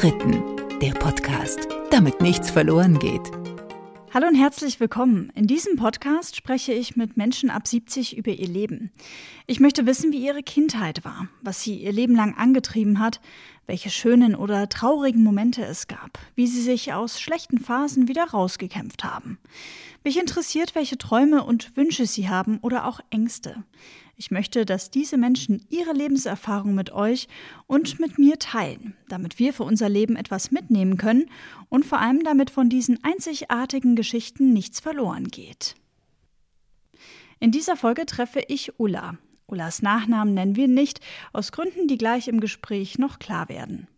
[0.00, 0.42] Dritten,
[0.80, 3.20] der Podcast, damit nichts verloren geht.
[4.14, 5.30] Hallo und herzlich willkommen.
[5.34, 8.92] In diesem Podcast spreche ich mit Menschen ab 70 über ihr Leben.
[9.46, 13.20] Ich möchte wissen, wie ihre Kindheit war, was sie ihr Leben lang angetrieben hat,
[13.66, 19.04] welche schönen oder traurigen Momente es gab, wie sie sich aus schlechten Phasen wieder rausgekämpft
[19.04, 19.38] haben.
[20.02, 23.64] Mich interessiert, welche Träume und Wünsche sie haben oder auch Ängste.
[24.20, 27.26] Ich möchte, dass diese Menschen ihre Lebenserfahrung mit euch
[27.66, 31.30] und mit mir teilen, damit wir für unser Leben etwas mitnehmen können
[31.70, 35.74] und vor allem damit von diesen einzigartigen Geschichten nichts verloren geht.
[37.38, 39.16] In dieser Folge treffe ich Ulla.
[39.46, 41.00] Ullas Nachnamen nennen wir nicht,
[41.32, 43.88] aus Gründen, die gleich im Gespräch noch klar werden.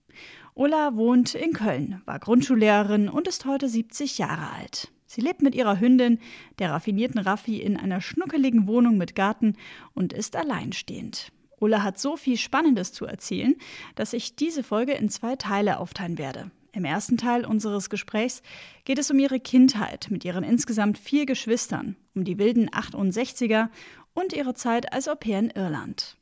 [0.55, 4.93] Ulla wohnt in Köln, war Grundschullehrerin und ist heute 70 Jahre alt.
[5.15, 6.21] Sie lebt mit ihrer Hündin,
[6.59, 9.57] der raffinierten Raffi, in einer schnuckeligen Wohnung mit Garten
[9.93, 11.33] und ist alleinstehend.
[11.61, 13.57] Ulla hat so viel Spannendes zu erzählen,
[13.95, 16.51] dass ich diese Folge in zwei Teile aufteilen werde.
[16.73, 18.43] Im ersten Teil unseres Gesprächs
[18.87, 23.69] geht es um ihre Kindheit mit ihren insgesamt vier Geschwistern, um die wilden 68er
[24.15, 26.17] und ihre Zeit als Au pair in Irland.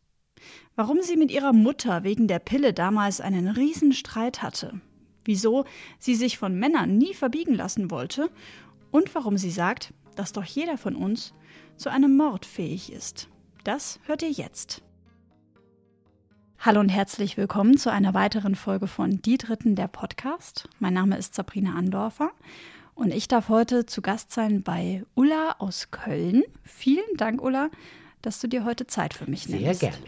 [0.74, 4.80] Warum sie mit ihrer Mutter wegen der Pille damals einen Riesenstreit hatte,
[5.24, 5.64] wieso
[6.00, 8.30] sie sich von Männern nie verbiegen lassen wollte
[8.91, 11.33] und warum sie sagt, dass doch jeder von uns
[11.77, 13.28] zu einem Mord fähig ist.
[13.64, 14.83] Das hört ihr jetzt.
[16.58, 20.68] Hallo und herzlich willkommen zu einer weiteren Folge von Die Dritten der Podcast.
[20.78, 22.33] Mein Name ist Sabrina Andorfer
[22.94, 26.42] und ich darf heute zu Gast sein bei Ulla aus Köln.
[26.62, 27.70] Vielen Dank, Ulla,
[28.20, 29.80] dass du dir heute Zeit für mich nimmst.
[29.80, 30.05] Sehr gerne.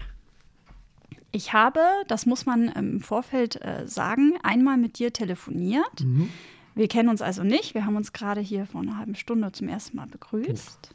[1.30, 6.04] Ich habe, das muss man im Vorfeld äh, sagen, einmal mit dir telefoniert.
[6.04, 6.28] Mhm.
[6.74, 7.74] Wir kennen uns also nicht.
[7.74, 10.90] Wir haben uns gerade hier vor einer halben Stunde zum ersten Mal begrüßt.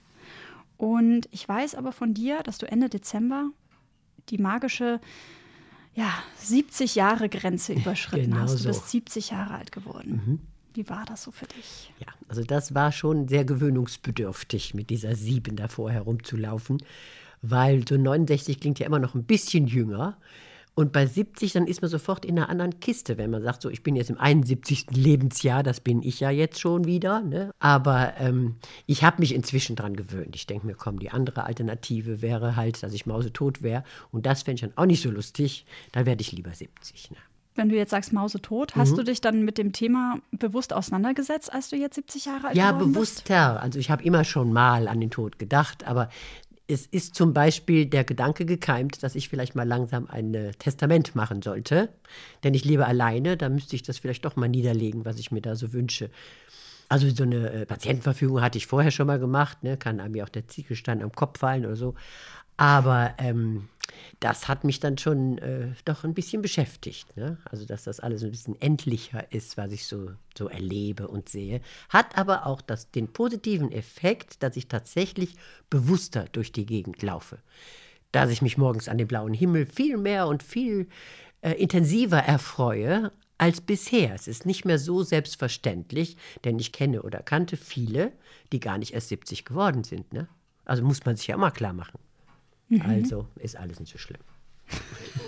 [0.77, 0.91] Genau.
[0.93, 3.49] Und ich weiß aber von dir, dass du Ende Dezember
[4.29, 4.99] die magische
[5.95, 8.53] ja, 70 Jahre Grenze überschritten genau hast.
[8.53, 8.69] Du so.
[8.69, 10.21] bist 70 Jahre alt geworden.
[10.25, 10.39] Mhm.
[10.73, 11.91] Wie war das so für dich?
[11.99, 16.83] Ja, also das war schon sehr gewöhnungsbedürftig, mit dieser Sieben davor herumzulaufen,
[17.41, 20.17] weil so 69 klingt ja immer noch ein bisschen jünger.
[20.77, 23.69] Und bei 70, dann ist man sofort in einer anderen Kiste, wenn man sagt, so,
[23.71, 24.85] ich bin jetzt im 71.
[24.91, 27.21] Lebensjahr, das bin ich ja jetzt schon wieder.
[27.21, 27.49] Ne?
[27.57, 30.35] Aber ähm, ich habe mich inzwischen dran gewöhnt.
[30.35, 33.83] Ich denke mir, komm, die andere Alternative wäre halt, dass ich mausetot wäre.
[34.11, 35.65] Und das fände ich dann auch nicht so lustig.
[35.93, 37.09] Dann werde ich lieber 70.
[37.09, 37.17] Ne?
[37.55, 38.97] Wenn du jetzt sagst mausetot, hast mhm.
[38.97, 42.69] du dich dann mit dem Thema bewusst auseinandergesetzt, als du jetzt 70 Jahre alt ja,
[42.69, 43.27] geworden bist?
[43.27, 43.63] Ja, bewusster.
[43.63, 46.09] Also ich habe immer schon mal an den Tod gedacht, aber
[46.67, 51.15] es ist zum Beispiel der Gedanke gekeimt, dass ich vielleicht mal langsam ein äh, Testament
[51.15, 51.89] machen sollte.
[52.43, 55.41] Denn ich lebe alleine, da müsste ich das vielleicht doch mal niederlegen, was ich mir
[55.41, 56.09] da so wünsche.
[56.89, 59.77] Also so eine äh, Patientenverfügung hatte ich vorher schon mal gemacht, ne?
[59.77, 61.95] kann mir auch der Ziegelstein am Kopf fallen oder so.
[62.57, 63.69] Aber ähm,
[64.19, 67.15] das hat mich dann schon äh, doch ein bisschen beschäftigt.
[67.15, 67.37] Ne?
[67.45, 71.61] Also, dass das alles ein bisschen endlicher ist, was ich so, so erlebe und sehe.
[71.89, 75.35] Hat aber auch das, den positiven Effekt, dass ich tatsächlich
[75.69, 77.39] bewusster durch die Gegend laufe.
[78.11, 80.87] Dass ich mich morgens an den blauen Himmel viel mehr und viel
[81.41, 84.15] äh, intensiver erfreue als bisher.
[84.15, 88.11] Es ist nicht mehr so selbstverständlich, denn ich kenne oder kannte viele,
[88.51, 90.11] die gar nicht erst 70 geworden sind.
[90.13, 90.27] Ne?
[90.65, 91.99] Also muss man sich ja immer klar machen.
[92.69, 92.81] Mhm.
[92.81, 94.21] Also ist alles nicht so schlimm.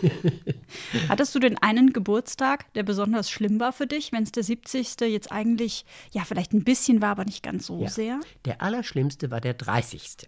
[1.09, 4.95] Hattest du den einen Geburtstag, der besonders schlimm war für dich, wenn es der 70.
[5.01, 7.89] jetzt eigentlich, ja, vielleicht ein bisschen war, aber nicht ganz so ja.
[7.89, 8.19] sehr?
[8.45, 10.27] Der allerschlimmste war der 30.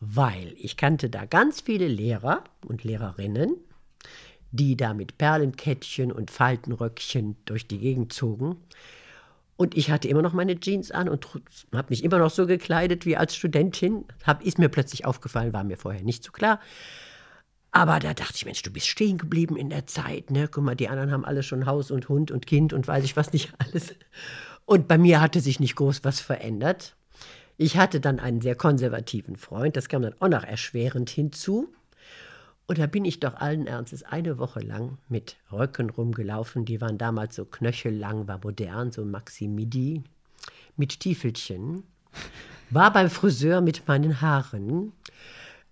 [0.00, 3.56] Weil ich kannte da ganz viele Lehrer und Lehrerinnen,
[4.50, 8.56] die da mit Perlenkettchen und Faltenröckchen durch die Gegend zogen.
[9.60, 11.28] Und ich hatte immer noch meine Jeans an und
[11.74, 14.06] habe mich immer noch so gekleidet wie als Studentin.
[14.24, 16.60] Hab, ist mir plötzlich aufgefallen, war mir vorher nicht so klar.
[17.70, 20.30] Aber da dachte ich, Mensch, du bist stehen geblieben in der Zeit.
[20.30, 20.48] Ne?
[20.50, 23.18] Guck mal, die anderen haben alle schon Haus und Hund und Kind und weiß ich
[23.18, 23.94] was nicht alles.
[24.64, 26.96] Und bei mir hatte sich nicht groß was verändert.
[27.58, 31.70] Ich hatte dann einen sehr konservativen Freund, das kam dann auch noch erschwerend hinzu.
[32.70, 36.64] Und da bin ich doch allen Ernstes eine Woche lang mit Röcken rumgelaufen.
[36.64, 40.04] Die waren damals so knöchellang, war modern, so Maximidi,
[40.76, 41.82] mit Stiefelchen.
[42.70, 44.92] War beim Friseur mit meinen Haaren.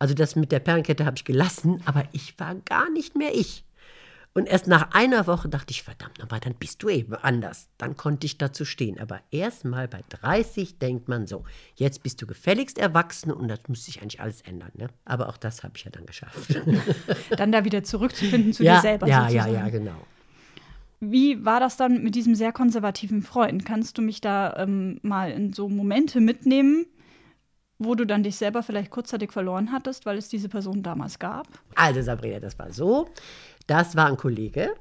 [0.00, 3.62] Also das mit der Perlenkette habe ich gelassen, aber ich war gar nicht mehr ich.
[4.34, 7.68] Und erst nach einer Woche dachte ich, verdammt aber dann bist du eben anders.
[7.76, 9.00] Dann konnte ich dazu stehen.
[9.00, 11.44] Aber erst mal bei 30 denkt man so,
[11.74, 14.70] jetzt bist du gefälligst erwachsen und das muss sich eigentlich alles ändern.
[14.74, 14.88] Ne?
[15.04, 16.60] Aber auch das habe ich ja dann geschafft.
[17.36, 19.08] dann da wieder zurückzufinden zu ja, dir selber.
[19.08, 19.54] Ja, sozusagen.
[19.54, 20.06] ja, ja, genau.
[21.00, 23.64] Wie war das dann mit diesem sehr konservativen Freund?
[23.64, 26.86] Kannst du mich da ähm, mal in so Momente mitnehmen,
[27.78, 31.46] wo du dann dich selber vielleicht kurzzeitig verloren hattest, weil es diese Person damals gab?
[31.76, 33.08] Also Sabrina, das war so.
[33.68, 34.74] Das war ein Kollege,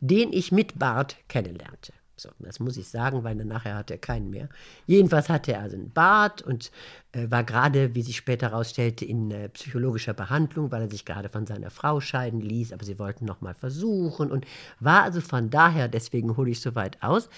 [0.00, 1.94] den ich mit Bart kennenlernte.
[2.14, 4.50] So, das muss ich sagen, weil nachher hat er keinen mehr.
[4.86, 6.70] Jedenfalls hatte er also einen Bart und
[7.12, 11.30] äh, war gerade, wie sich später herausstellte, in äh, psychologischer Behandlung, weil er sich gerade
[11.30, 14.46] von seiner Frau scheiden ließ, aber sie wollten noch mal versuchen und
[14.78, 17.30] war also von daher, deswegen hole ich so weit aus,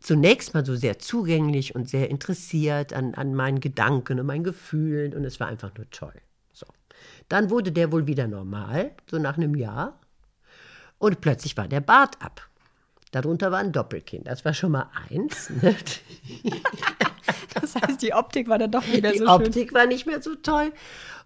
[0.00, 5.14] zunächst mal so sehr zugänglich und sehr interessiert an, an meinen Gedanken und meinen Gefühlen
[5.14, 6.20] und es war einfach nur toll.
[7.28, 10.00] Dann wurde der wohl wieder normal, so nach einem Jahr.
[10.98, 12.48] Und plötzlich war der Bart ab.
[13.10, 14.26] Darunter war ein Doppelkind.
[14.26, 15.50] Das war schon mal eins.
[15.62, 15.76] Ne?
[17.54, 19.38] das heißt, die Optik war dann doch nicht mehr die so schön.
[19.38, 20.72] Die Optik war nicht mehr so toll.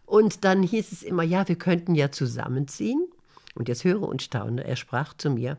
[0.05, 3.07] Und dann hieß es immer, ja, wir könnten ja zusammenziehen.
[3.55, 5.59] Und jetzt höre und staune, er sprach zu mir,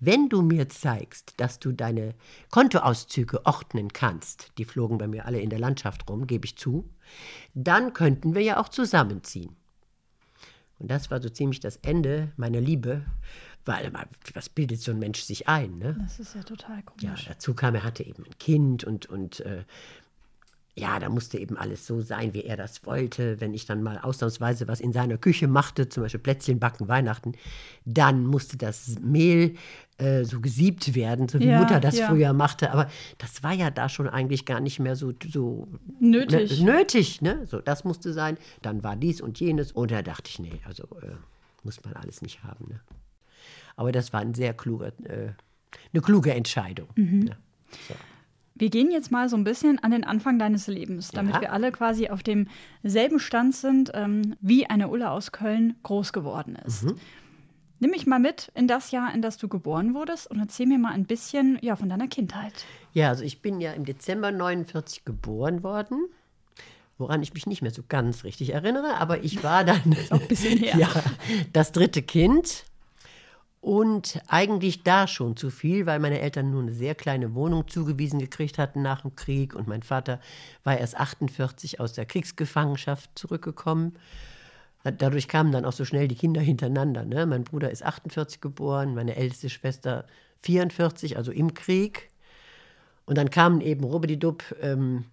[0.00, 2.14] wenn du mir zeigst, dass du deine
[2.50, 6.90] Kontoauszüge ordnen kannst, die flogen bei mir alle in der Landschaft rum, gebe ich zu,
[7.54, 9.56] dann könnten wir ja auch zusammenziehen.
[10.78, 13.02] Und das war so ziemlich das Ende meiner Liebe,
[13.64, 13.92] weil
[14.34, 15.78] was bildet so ein Mensch sich ein?
[15.78, 15.96] Ne?
[16.00, 17.02] Das ist ja total komisch.
[17.02, 19.64] Ja, dazu kam, er hatte eben ein Kind und, und äh,
[20.78, 23.40] ja, da musste eben alles so sein, wie er das wollte.
[23.40, 27.32] Wenn ich dann mal ausnahmsweise was in seiner Küche machte, zum Beispiel Plätzchen backen, Weihnachten,
[27.84, 29.56] dann musste das Mehl
[29.98, 32.08] äh, so gesiebt werden, so wie Ja, Mutter das ja.
[32.08, 32.70] früher machte.
[32.70, 32.88] Aber
[33.18, 35.66] das war ja da schon eigentlich gar nicht mehr so, so
[36.00, 36.60] Nötig.
[36.60, 37.46] Ne, nötig, ne?
[37.46, 38.38] So, das musste sein.
[38.62, 39.72] Dann war dies und jenes.
[39.72, 41.16] Und da dachte ich, nee, also äh,
[41.64, 42.66] muss man alles nicht haben.
[42.68, 42.80] Ne?
[43.76, 45.32] Aber das war ein sehr kluger, äh,
[45.92, 46.88] eine kluge Entscheidung.
[46.94, 47.20] Mhm.
[47.20, 47.36] Ne?
[47.88, 47.94] So.
[48.58, 51.40] Wir gehen jetzt mal so ein bisschen an den Anfang deines Lebens, damit Ja.
[51.40, 56.56] wir alle quasi auf demselben Stand sind, ähm, wie eine Ulla aus Köln groß geworden
[56.66, 56.82] ist.
[56.84, 56.96] Mhm.
[57.80, 60.78] Nimm mich mal mit in das Jahr, in das du geboren wurdest und erzähl mir
[60.78, 62.52] mal ein bisschen ja, von deiner Kindheit.
[62.92, 66.08] Ja, also ich bin ja im Dezember 49 geboren worden,
[66.98, 69.94] woran ich mich nicht mehr so ganz richtig erinnere, aber ich war dann
[70.76, 70.88] ja,
[71.52, 72.64] das dritte Kind
[73.60, 78.20] und eigentlich da schon zu viel, weil meine Eltern nur eine sehr kleine Wohnung zugewiesen
[78.20, 80.20] gekriegt hatten nach dem Krieg und mein Vater
[80.64, 83.96] war erst 48 aus der Kriegsgefangenschaft zurückgekommen.
[84.84, 87.04] Dadurch kamen dann auch so schnell die Kinder hintereinander.
[87.04, 87.26] Ne?
[87.26, 90.06] Mein Bruder ist 48 geboren, meine älteste Schwester
[90.42, 92.08] 44, also im Krieg.
[93.04, 95.04] Und dann kamen eben Rubbedidub, ähm,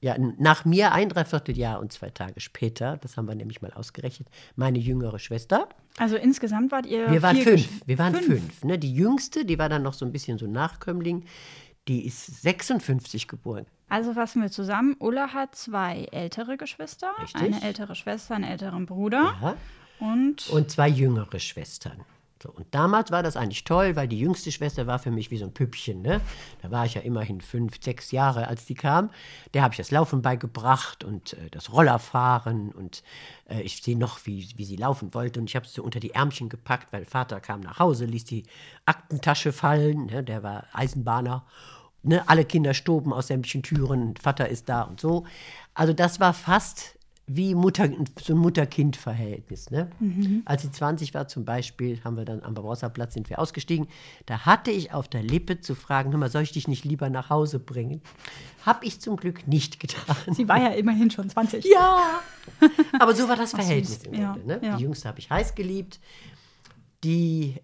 [0.00, 4.28] ja, nach mir ein Dreivierteljahr und zwei Tage später, das haben wir nämlich mal ausgerechnet,
[4.54, 5.68] meine jüngere Schwester.
[5.98, 7.10] Also insgesamt wart ihr.
[7.10, 7.68] Wir waren fünf.
[7.86, 8.64] Wir waren fünf.
[8.64, 8.78] ne?
[8.78, 11.24] Die jüngste, die war dann noch so ein bisschen so Nachkömmling,
[11.88, 13.66] die ist 56 geboren.
[13.88, 14.96] Also fassen wir zusammen.
[14.98, 17.40] Ulla hat zwei ältere Geschwister, Richtig.
[17.40, 19.56] eine ältere Schwester, einen älteren Bruder Ja.
[20.00, 22.00] und Und zwei jüngere Schwestern.
[22.42, 25.38] So, und damals war das eigentlich toll, weil die jüngste Schwester war für mich wie
[25.38, 26.02] so ein Püppchen.
[26.02, 26.20] Ne?
[26.60, 29.10] Da war ich ja immerhin fünf, sechs Jahre, als die kam.
[29.54, 32.72] Der habe ich das Laufen beigebracht und äh, das Rollerfahren.
[32.72, 33.02] Und
[33.48, 35.40] äh, ich sehe noch, wie, wie sie laufen wollte.
[35.40, 38.44] Und ich habe sie unter die Ärmchen gepackt, weil Vater kam nach Hause, ließ die
[38.84, 40.06] Aktentasche fallen.
[40.06, 40.22] Ne?
[40.22, 41.46] Der war Eisenbahner.
[42.02, 42.28] Ne?
[42.28, 44.14] Alle Kinder stoben aus sämtlichen Türen.
[44.18, 45.24] Vater ist da und so.
[45.72, 46.95] Also das war fast
[47.28, 47.88] wie Mutter,
[48.22, 49.70] so ein Mutter-Kind-Verhältnis.
[49.70, 49.90] Ne?
[50.44, 53.88] Als sie 20 war zum Beispiel, haben wir dann am Barbarossa-Platz, sind wir ausgestiegen.
[54.26, 57.10] Da hatte ich auf der Lippe zu fragen, hör mal, soll ich dich nicht lieber
[57.10, 58.00] nach Hause bringen?
[58.64, 60.16] Habe ich zum Glück nicht getan.
[60.34, 61.64] sie war ja immerhin schon 20.
[61.64, 62.20] Ja,
[62.98, 64.46] aber so war das Verhältnis im Ja, Grunde.
[64.46, 64.60] Ne?
[64.62, 64.76] ja.
[64.76, 65.98] Die Jüngste habe ich heiß geliebt.
[67.02, 67.56] Die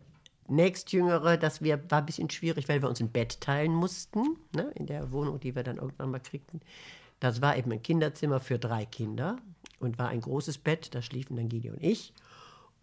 [0.48, 4.72] nächstjüngere, das wär, war ein bisschen schwierig, weil wir uns ein Bett teilen mussten, ne?
[4.74, 6.60] in der Wohnung, die wir dann irgendwann mal kriegten.
[7.22, 9.36] Das war eben ein Kinderzimmer für drei Kinder
[9.78, 12.12] und war ein großes Bett, da schliefen dann Gili und ich.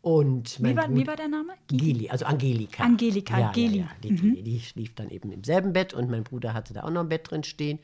[0.01, 1.55] Und Wie war, wie war der Name?
[1.67, 2.81] Gili, also Angelika.
[2.81, 3.79] Angelika, ja, Geli.
[3.79, 6.73] Ja, ja, die, Geli, die schlief dann eben im selben Bett und mein Bruder hatte
[6.73, 7.79] da auch noch ein Bett drin stehen.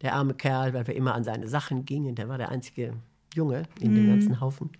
[0.00, 2.14] Der arme Kerl, weil wir immer an seine Sachen gingen.
[2.14, 2.94] Der war der einzige
[3.34, 3.96] Junge in Mhm.
[3.96, 4.70] dem ganzen Haufen.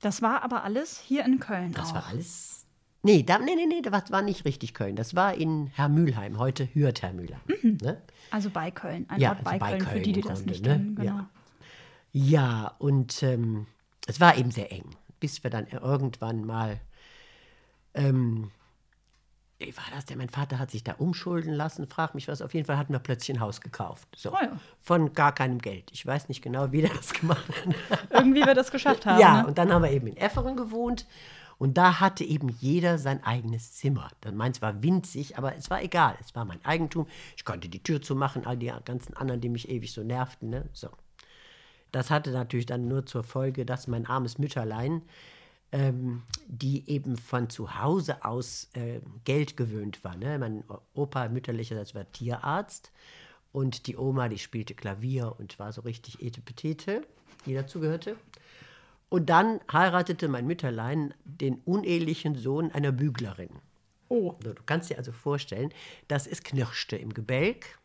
[0.00, 1.72] Das war aber alles hier in Köln.
[1.72, 1.96] Das auch.
[1.96, 2.65] war alles.
[3.06, 4.96] Nee, da, nee, nee, nee, das war nicht richtig Köln.
[4.96, 7.40] Das war in Hermülheim, heute Hürth Hermühlheim.
[7.62, 8.02] Ne?
[8.32, 9.06] Also bei Köln.
[9.08, 10.64] Ein Ja, Ort bei, also bei Köln, für Köln die, die im das Grunde, nicht
[10.64, 10.72] ne?
[10.72, 10.96] kennen.
[10.96, 11.06] Genau.
[11.06, 11.30] Ja.
[12.12, 13.66] Ja, und ähm,
[14.08, 16.80] es war eben sehr eng, bis wir dann irgendwann mal,
[17.94, 18.50] ähm,
[19.58, 20.18] wie war das denn?
[20.18, 22.42] Mein Vater hat sich da umschulden lassen, frag mich was.
[22.42, 24.08] Auf jeden Fall hatten wir plötzlich ein Haus gekauft.
[24.16, 24.32] So.
[24.32, 24.58] Oh ja.
[24.80, 25.90] Von gar keinem Geld.
[25.92, 28.00] Ich weiß nicht genau, wie der das gemacht hat.
[28.10, 29.20] Irgendwie wir das geschafft haben.
[29.20, 29.46] Ja, ne?
[29.46, 31.06] und dann haben wir eben in Efferen gewohnt.
[31.58, 34.10] Und da hatte eben jeder sein eigenes Zimmer.
[34.32, 36.16] Meins war winzig, aber es war egal.
[36.20, 37.06] Es war mein Eigentum.
[37.36, 40.50] Ich konnte die Tür zumachen, all die ganzen anderen, die mich ewig so nervten.
[40.50, 40.68] Ne?
[40.72, 40.88] So.
[41.92, 45.02] Das hatte natürlich dann nur zur Folge, dass mein armes Mütterlein,
[45.72, 50.16] ähm, die eben von zu Hause aus äh, Geld gewöhnt war.
[50.16, 50.38] Ne?
[50.38, 52.92] Mein Opa mütterlicherseits war Tierarzt
[53.52, 57.06] und die Oma, die spielte Klavier und war so richtig etepetete,
[57.46, 58.16] die dazugehörte.
[59.08, 63.50] Und dann heiratete mein Mütterlein den unehelichen Sohn einer Büglerin.
[64.08, 64.34] Oh.
[64.42, 65.72] So, du kannst dir also vorstellen,
[66.08, 67.78] dass es knirschte im Gebälk.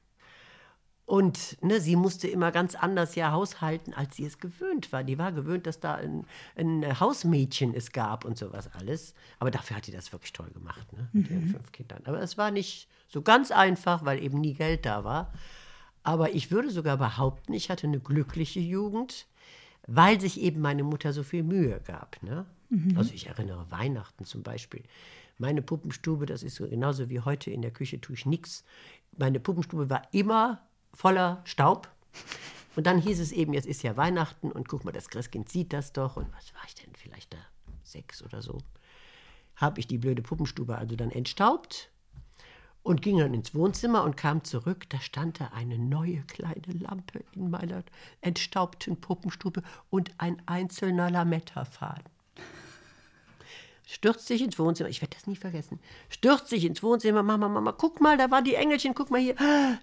[1.06, 5.04] Und ne, sie musste immer ganz anders ja haushalten, als sie es gewöhnt war.
[5.04, 6.26] Die war gewöhnt, dass da ein,
[6.56, 9.14] ein Hausmädchen es gab und sowas alles.
[9.38, 11.10] Aber dafür hat die das wirklich toll gemacht, ne?
[11.12, 12.02] mit ihren fünf Kindern.
[12.06, 15.34] Aber es war nicht so ganz einfach, weil eben nie Geld da war.
[16.04, 19.28] Aber ich würde sogar behaupten, ich hatte eine glückliche Jugend,
[19.96, 22.22] weil sich eben meine Mutter so viel Mühe gab.
[22.24, 22.46] Ne?
[22.96, 24.84] Also ich erinnere Weihnachten zum Beispiel.
[25.38, 28.64] Meine Puppenstube, das ist so genauso wie heute in der Küche, tue ich nichts.
[29.18, 30.62] Meine Puppenstube war immer
[30.94, 31.90] voller Staub.
[32.78, 35.74] Und dann hieß es eben, jetzt ist ja Weihnachten und guck mal, das Christkind sieht
[35.74, 36.16] das doch.
[36.16, 37.40] Und was war ich denn, vielleicht da
[37.84, 38.60] sechs oder so?
[39.58, 41.91] Habe ich die blöde Puppenstube also dann entstaubt
[42.84, 44.90] und ging dann ins Wohnzimmer und kam zurück.
[44.90, 47.84] Da stand da eine neue kleine Lampe in meiner
[48.22, 52.10] entstaubten Puppenstube und ein einzelner Lametta-Faden.
[53.92, 55.78] Stürzt sich ins Wohnzimmer, ich werde das nie vergessen.
[56.08, 59.36] Stürzt sich ins Wohnzimmer, Mama, Mama, guck mal, da waren die Engelchen, guck mal hier.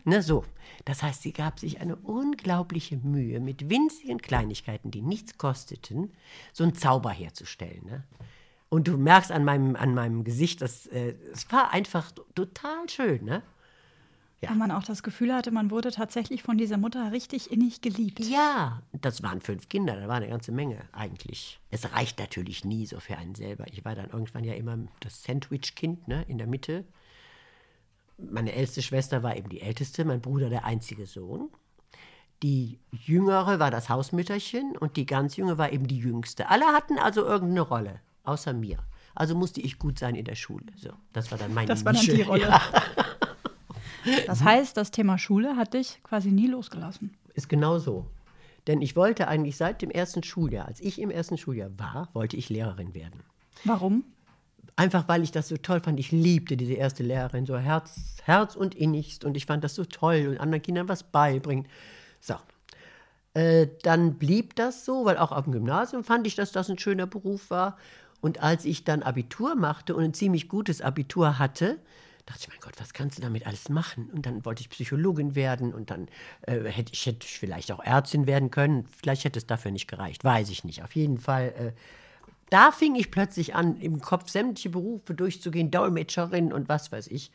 [0.04, 0.46] Na so.
[0.86, 6.14] Das heißt, sie gab sich eine unglaubliche Mühe, mit winzigen Kleinigkeiten, die nichts kosteten,
[6.54, 7.84] so einen Zauber herzustellen.
[7.84, 8.04] Ne?
[8.70, 13.24] Und du merkst an meinem, an meinem Gesicht, dass äh, es war einfach total schön,
[13.24, 13.42] ne?
[14.40, 14.50] Ja.
[14.50, 18.20] Weil man auch das Gefühl hatte, man wurde tatsächlich von dieser Mutter richtig innig geliebt.
[18.20, 21.58] Ja, das waren fünf Kinder, da war eine ganze Menge eigentlich.
[21.70, 23.64] Es reicht natürlich nie so für einen selber.
[23.72, 26.84] Ich war dann irgendwann ja immer das Sandwich-Kind ne, in der Mitte.
[28.16, 31.50] Meine älteste Schwester war eben die älteste, mein Bruder der einzige Sohn.
[32.44, 36.48] Die jüngere war das Hausmütterchen und die ganz junge war eben die jüngste.
[36.48, 38.78] Alle hatten also irgendeine Rolle, außer mir.
[39.14, 40.66] Also musste ich gut sein in der Schule.
[40.76, 42.14] So, das war dann meine Das war dann Nische.
[42.16, 42.42] die Rolle.
[42.48, 42.60] Ja.
[44.26, 47.16] Das heißt, das Thema Schule hat dich quasi nie losgelassen.
[47.34, 48.06] Ist genau so.
[48.66, 52.36] Denn ich wollte eigentlich seit dem ersten Schuljahr, als ich im ersten Schuljahr war, wollte
[52.36, 53.20] ich Lehrerin werden.
[53.64, 54.04] Warum?
[54.76, 55.98] Einfach weil ich das so toll fand.
[55.98, 59.24] Ich liebte diese erste Lehrerin, so Herz, Herz und innigst.
[59.24, 61.66] Und ich fand das so toll und anderen Kindern was beibringen.
[62.20, 62.34] So.
[63.34, 66.78] Äh, dann blieb das so, weil auch auf dem Gymnasium fand ich, dass das ein
[66.78, 67.76] schöner Beruf war.
[68.20, 71.78] Und als ich dann Abitur machte und ein ziemlich gutes Abitur hatte,
[72.26, 74.10] dachte ich, mein Gott, was kannst du damit alles machen?
[74.10, 76.08] Und dann wollte ich Psychologin werden und dann
[76.42, 78.86] äh, hätte ich hätte ich vielleicht auch Ärztin werden können.
[78.86, 80.82] Vielleicht hätte es dafür nicht gereicht, weiß ich nicht.
[80.82, 81.72] Auf jeden Fall, äh,
[82.50, 87.30] da fing ich plötzlich an, im Kopf sämtliche Berufe durchzugehen, Dolmetscherin und was weiß ich.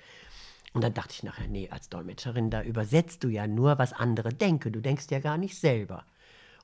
[0.74, 4.30] Und dann dachte ich nachher, nee, als Dolmetscherin, da übersetzt du ja nur, was andere
[4.30, 4.74] denken.
[4.74, 6.04] Du denkst ja gar nicht selber.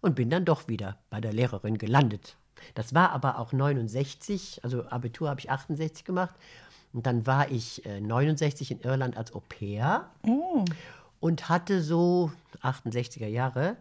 [0.01, 2.37] Und bin dann doch wieder bei der Lehrerin gelandet.
[2.75, 6.35] Das war aber auch 69, also Abitur habe ich 68 gemacht.
[6.93, 10.65] Und dann war ich äh, 69 in Irland als Au pair Oh.
[11.19, 12.31] und hatte so
[12.63, 13.77] 68er Jahre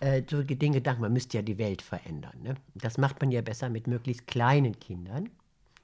[0.00, 2.34] äh, so den Gedanken, man müsste ja die Welt verändern.
[2.42, 2.54] Ne?
[2.74, 5.30] Das macht man ja besser mit möglichst kleinen Kindern.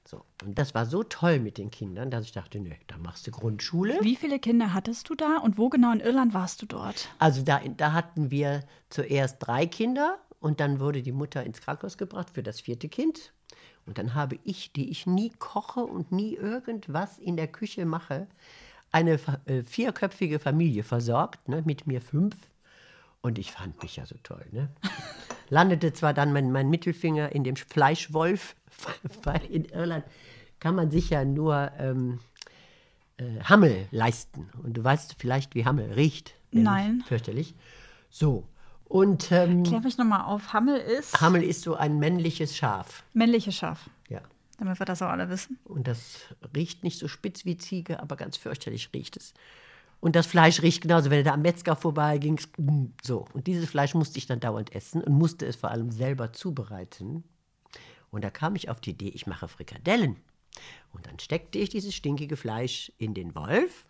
[0.05, 0.21] So.
[0.43, 3.31] Und das war so toll mit den Kindern, dass ich dachte, nee, da machst du
[3.31, 3.97] Grundschule.
[4.01, 7.07] Wie viele Kinder hattest du da und wo genau in Irland warst du dort?
[7.19, 11.97] Also da, da hatten wir zuerst drei Kinder und dann wurde die Mutter ins Krankenhaus
[11.97, 13.31] gebracht für das vierte Kind.
[13.85, 18.27] Und dann habe ich, die ich nie koche und nie irgendwas in der Küche mache,
[18.91, 22.35] eine äh, vierköpfige Familie versorgt, ne, mit mir fünf.
[23.21, 24.45] Und ich fand mich ja so toll.
[24.51, 24.67] Ne?
[25.49, 28.57] Landete zwar dann mein, mein Mittelfinger in dem Fleischwolf,
[29.23, 30.03] weil in Irland
[30.59, 32.19] kann man sich ja nur ähm,
[33.15, 34.49] äh, Hammel leisten.
[34.61, 36.35] Und du weißt vielleicht, wie Hammel riecht.
[36.51, 37.01] Nein.
[37.07, 37.55] Fürchterlich.
[38.09, 38.43] So.
[38.85, 40.53] Und ähm, Klär mich nochmal auf.
[40.53, 43.03] Hammel ist Hammel ist so ein männliches Schaf.
[43.13, 43.89] männliches Schaf.
[44.09, 44.21] Ja.
[44.59, 45.57] Damit wir das auch alle wissen.
[45.63, 46.19] Und das
[46.55, 49.33] riecht nicht so spitz wie Ziege, aber ganz fürchterlich riecht es.
[49.99, 52.39] Und das Fleisch riecht genauso, wenn du da am Metzger vorbeiging.
[53.01, 53.25] So.
[53.33, 57.23] Und dieses Fleisch musste ich dann dauernd essen und musste es vor allem selber zubereiten.
[58.11, 60.17] Und da kam ich auf die Idee, ich mache Frikadellen.
[60.91, 63.85] Und dann steckte ich dieses stinkige Fleisch in den Wolf.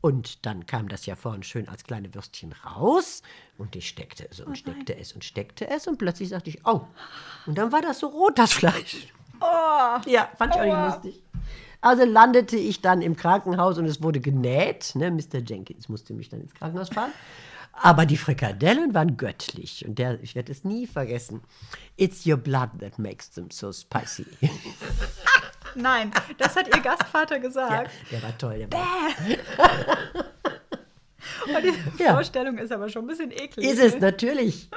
[0.00, 3.22] Und dann kam das ja vorne schön als kleine Würstchen raus.
[3.56, 5.86] Und ich steckte es und steckte es und steckte es.
[5.86, 6.82] Und plötzlich sagte ich, oh.
[7.46, 9.08] Und dann war das so rot, das Fleisch.
[10.06, 11.22] Ja, fand ich auch nicht lustig.
[11.80, 14.94] Also landete ich dann im Krankenhaus und es wurde genäht.
[14.94, 15.10] Ne?
[15.10, 15.38] Mr.
[15.46, 17.12] Jenkins musste mich dann ins Krankenhaus fahren.
[17.72, 19.86] Aber die Frikadellen waren göttlich.
[19.86, 21.42] Und der, ich werde es nie vergessen.
[21.96, 24.26] It's your blood that makes them so spicy.
[25.74, 27.90] Nein, das hat ihr Gastvater ja, gesagt.
[28.10, 28.58] der war toll.
[28.58, 29.08] Der war,
[31.56, 32.14] Und diese Ja.
[32.14, 33.66] Vorstellung ist aber schon ein bisschen eklig.
[33.66, 34.68] ist es natürlich.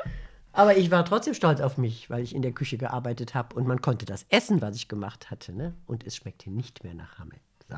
[0.53, 3.67] Aber ich war trotzdem stolz auf mich, weil ich in der Küche gearbeitet habe und
[3.67, 5.53] man konnte das essen, was ich gemacht hatte.
[5.53, 5.74] Ne?
[5.88, 7.38] Und es schmeckte nicht mehr nach Hammel.
[7.69, 7.77] So.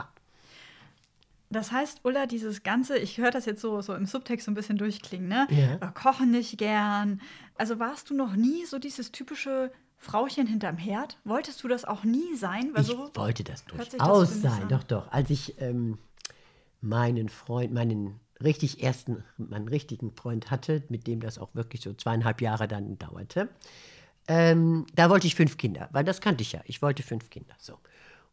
[1.51, 4.55] Das heißt, Ulla, dieses Ganze, ich höre das jetzt so, so im Subtext so ein
[4.55, 5.48] bisschen durchklingen, ne?
[5.51, 5.88] Ja.
[5.91, 7.22] Kochen nicht gern.
[7.58, 9.72] Also warst du noch nie so dieses typische
[10.03, 11.17] Frauchen hinterm Herd?
[11.24, 12.72] Wolltest du das auch nie sein?
[12.74, 14.67] Weil ich so wollte das durchaus das sein.
[14.69, 15.12] Doch, doch.
[15.12, 15.98] Als ich ähm,
[16.81, 21.93] meinen Freund, meinen richtig ersten, meinen richtigen Freund hatte, mit dem das auch wirklich so
[21.93, 23.50] zweieinhalb Jahre dann dauerte,
[24.27, 26.62] ähm, da wollte ich fünf Kinder, weil das kannte ich ja.
[26.65, 27.55] Ich wollte fünf Kinder.
[27.57, 27.77] So.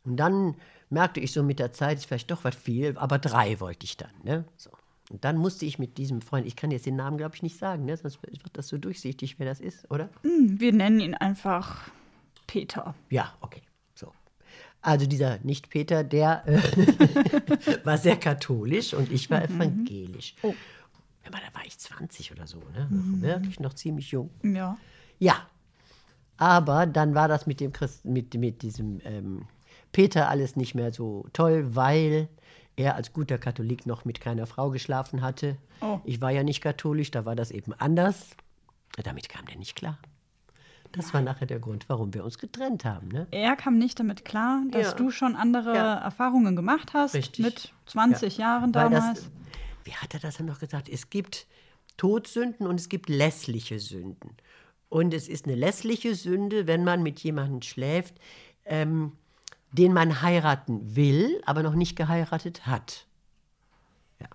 [0.05, 0.57] Und dann
[0.89, 3.97] merkte ich so mit der Zeit, ist vielleicht doch was viel, aber drei wollte ich
[3.97, 4.11] dann.
[4.23, 4.45] Ne?
[4.57, 4.71] So.
[5.11, 7.59] Und dann musste ich mit diesem Freund, ich kann jetzt den Namen, glaube ich, nicht
[7.59, 7.97] sagen, ne?
[7.97, 10.09] sonst wird das so durchsichtig, wer das ist, oder?
[10.23, 11.91] Hm, Wir nennen ihn einfach
[12.47, 12.95] Peter.
[13.11, 13.61] Ja, okay.
[13.95, 14.13] So.
[14.83, 16.59] Also dieser Nicht-Peter, der äh,
[17.85, 20.37] war sehr katholisch und ich war evangelisch.
[20.43, 20.55] Oh.
[21.27, 22.87] Aber da war ich 20 oder so, ne?
[23.21, 24.31] Wirklich noch ziemlich jung.
[24.43, 24.79] Ja.
[25.19, 25.47] Ja.
[26.37, 29.47] Aber dann war das mit dem Christ mit, mit diesem ähm,
[29.93, 32.29] Peter alles nicht mehr so toll, weil
[32.81, 35.57] er als guter Katholik noch mit keiner Frau geschlafen hatte.
[35.81, 36.01] Oh.
[36.05, 38.31] Ich war ja nicht katholisch, da war das eben anders.
[39.03, 39.99] Damit kam der nicht klar.
[40.93, 43.09] Das war nachher der Grund, warum wir uns getrennt haben.
[43.09, 43.29] Ne?
[43.31, 44.95] Er kam nicht damit klar, dass Ja.
[44.95, 45.95] du schon andere Ja.
[45.99, 47.15] Erfahrungen gemacht hast.
[47.15, 47.45] Richtig.
[47.45, 49.21] Mit 20 Jahren Weil damals.
[49.21, 49.31] Das,
[49.85, 50.89] wie hat er das denn noch gesagt?
[50.89, 51.47] Es gibt
[51.97, 54.31] Todsünden und es gibt lässliche Sünden.
[54.89, 58.15] Und es ist eine lässliche Sünde, wenn man mit jemandem schläft,
[58.65, 59.13] ähm,
[59.73, 63.07] den man heiraten will, aber noch nicht geheiratet hat.
[64.21, 64.29] Ja.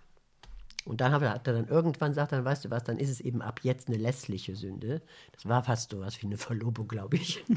[0.86, 3.42] Und dann hat er, dann irgendwann gesagt, dann weißt du was, dann ist es eben
[3.42, 5.02] ab jetzt eine lässliche Sünde.
[5.34, 7.44] Das war fast so was wie eine Verlobung, glaube ich.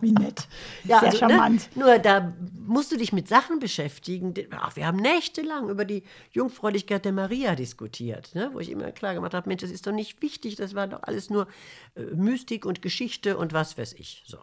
[0.00, 0.48] Wie nett.
[0.84, 1.76] Ja, Sehr also, charmant.
[1.76, 2.32] Ne, nur da
[2.66, 4.34] musst du dich mit Sachen beschäftigen.
[4.50, 6.02] Ach, wir haben nächtelang über die
[6.32, 8.50] Jungfräulichkeit der Maria diskutiert, ne?
[8.52, 11.04] wo ich immer klar gemacht habe, Mensch, das ist doch nicht wichtig, das war doch
[11.04, 11.46] alles nur
[11.94, 14.24] äh, Mystik und Geschichte und was weiß ich.
[14.26, 14.38] So.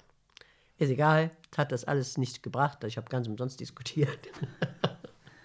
[0.79, 4.19] Ist egal, hat das alles nichts gebracht, ich habe ganz umsonst diskutiert.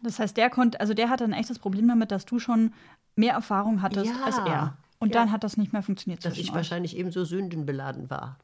[0.07, 2.75] Das heißt, der konnte, also der hatte ein echtes Problem damit, dass du schon
[3.17, 4.23] mehr Erfahrung hattest Ja.
[4.23, 4.77] als er.
[4.99, 5.21] Und Ja.
[5.23, 6.55] dann hat das nicht mehr funktioniert dass ich euch.
[6.55, 8.39] wahrscheinlich ebenso sündenbeladen war.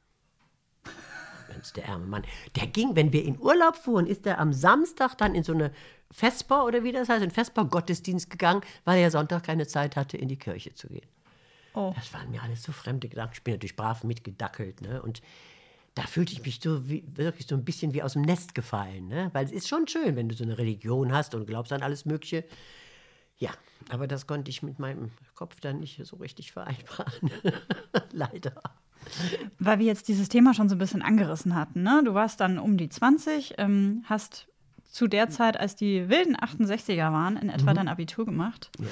[1.53, 2.23] Mensch, der arme Mann.
[2.57, 5.71] Der ging, wenn wir in Urlaub fuhren, ist er am Samstag dann in so eine
[6.11, 10.29] Vesper oder wie das heißt, in Vesper-Gottesdienst gegangen, weil er Sonntag keine Zeit hatte, in
[10.29, 11.07] die Kirche zu gehen.
[11.75, 11.93] Oh.
[11.95, 13.35] Das waren mir alles so fremde Gedanken.
[13.35, 14.81] Ich bin natürlich brav mitgedackelt.
[14.81, 15.03] Ne?
[15.03, 15.21] Und
[15.95, 19.09] da fühlte ich mich so wie, wirklich so ein bisschen wie aus dem Nest gefallen.
[19.09, 19.31] Ne?
[19.33, 22.05] Weil es ist schon schön, wenn du so eine Religion hast und glaubst an alles
[22.05, 22.45] Mögliche.
[23.39, 23.51] Ja,
[23.89, 27.31] aber das konnte ich mit meinem Kopf dann nicht so richtig vereinbaren.
[28.13, 28.55] Leider.
[29.59, 31.83] Weil wir jetzt dieses Thema schon so ein bisschen angerissen hatten.
[31.83, 32.03] Ne?
[32.05, 34.47] Du warst dann um die 20, ähm, hast
[34.85, 37.55] zu der Zeit, als die wilden 68er waren, in Mhm.
[37.55, 38.71] etwa dein Abitur gemacht.
[38.79, 38.87] Ja.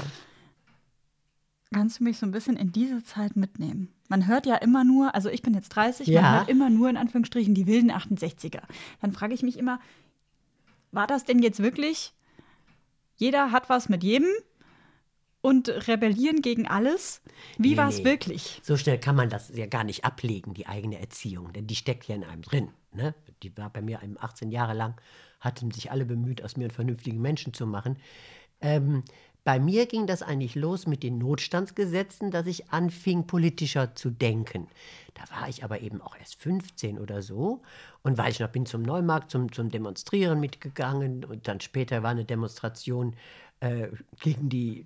[1.73, 3.93] Kannst du mich so ein bisschen in diese Zeit mitnehmen?
[4.09, 6.23] Man hört ja immer nur, also ich bin jetzt 30, Ja.
[6.23, 8.63] man hört immer nur in Anführungsstrichen die wilden 68er.
[9.03, 9.79] Dann frage ich mich immer,
[10.93, 12.15] war das denn jetzt wirklich,
[13.17, 14.29] jeder hat was mit jedem
[15.43, 17.21] und rebellieren gegen alles?
[17.59, 18.05] Wie Nee, war es nee.
[18.05, 18.61] wirklich?
[18.65, 22.09] So schnell kann man das ja gar nicht ablegen, die eigene Erziehung, denn die steckt
[22.09, 22.69] ja in einem drin.
[22.95, 23.15] Ne?
[23.43, 24.95] Die war bei mir einem 18 Jahre lang,
[25.41, 27.99] hatten sich alle bemüht, aus mir einen vernünftigen Menschen zu machen.
[28.61, 29.05] Ähm,
[29.49, 34.69] bei mir ging das eigentlich los mit den Notstandsgesetzen, dass ich anfing, politischer zu denken.
[35.15, 37.63] Da war ich aber eben auch erst 15 oder so
[38.03, 42.11] und weiß ich noch, bin zum Neumarkt zum, zum Demonstrieren mitgegangen und dann später war
[42.11, 43.17] eine Demonstration
[43.61, 43.89] äh,
[44.21, 44.85] gegen die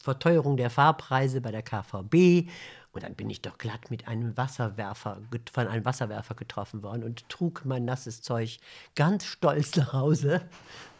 [0.00, 2.50] Verteuerung der Fahrpreise bei der KVB.
[2.90, 5.20] Und dann bin ich doch glatt mit einem Wasserwerfer,
[5.52, 8.58] von einem Wasserwerfer getroffen worden und trug mein nasses Zeug
[8.96, 10.42] ganz stolz nach Hause,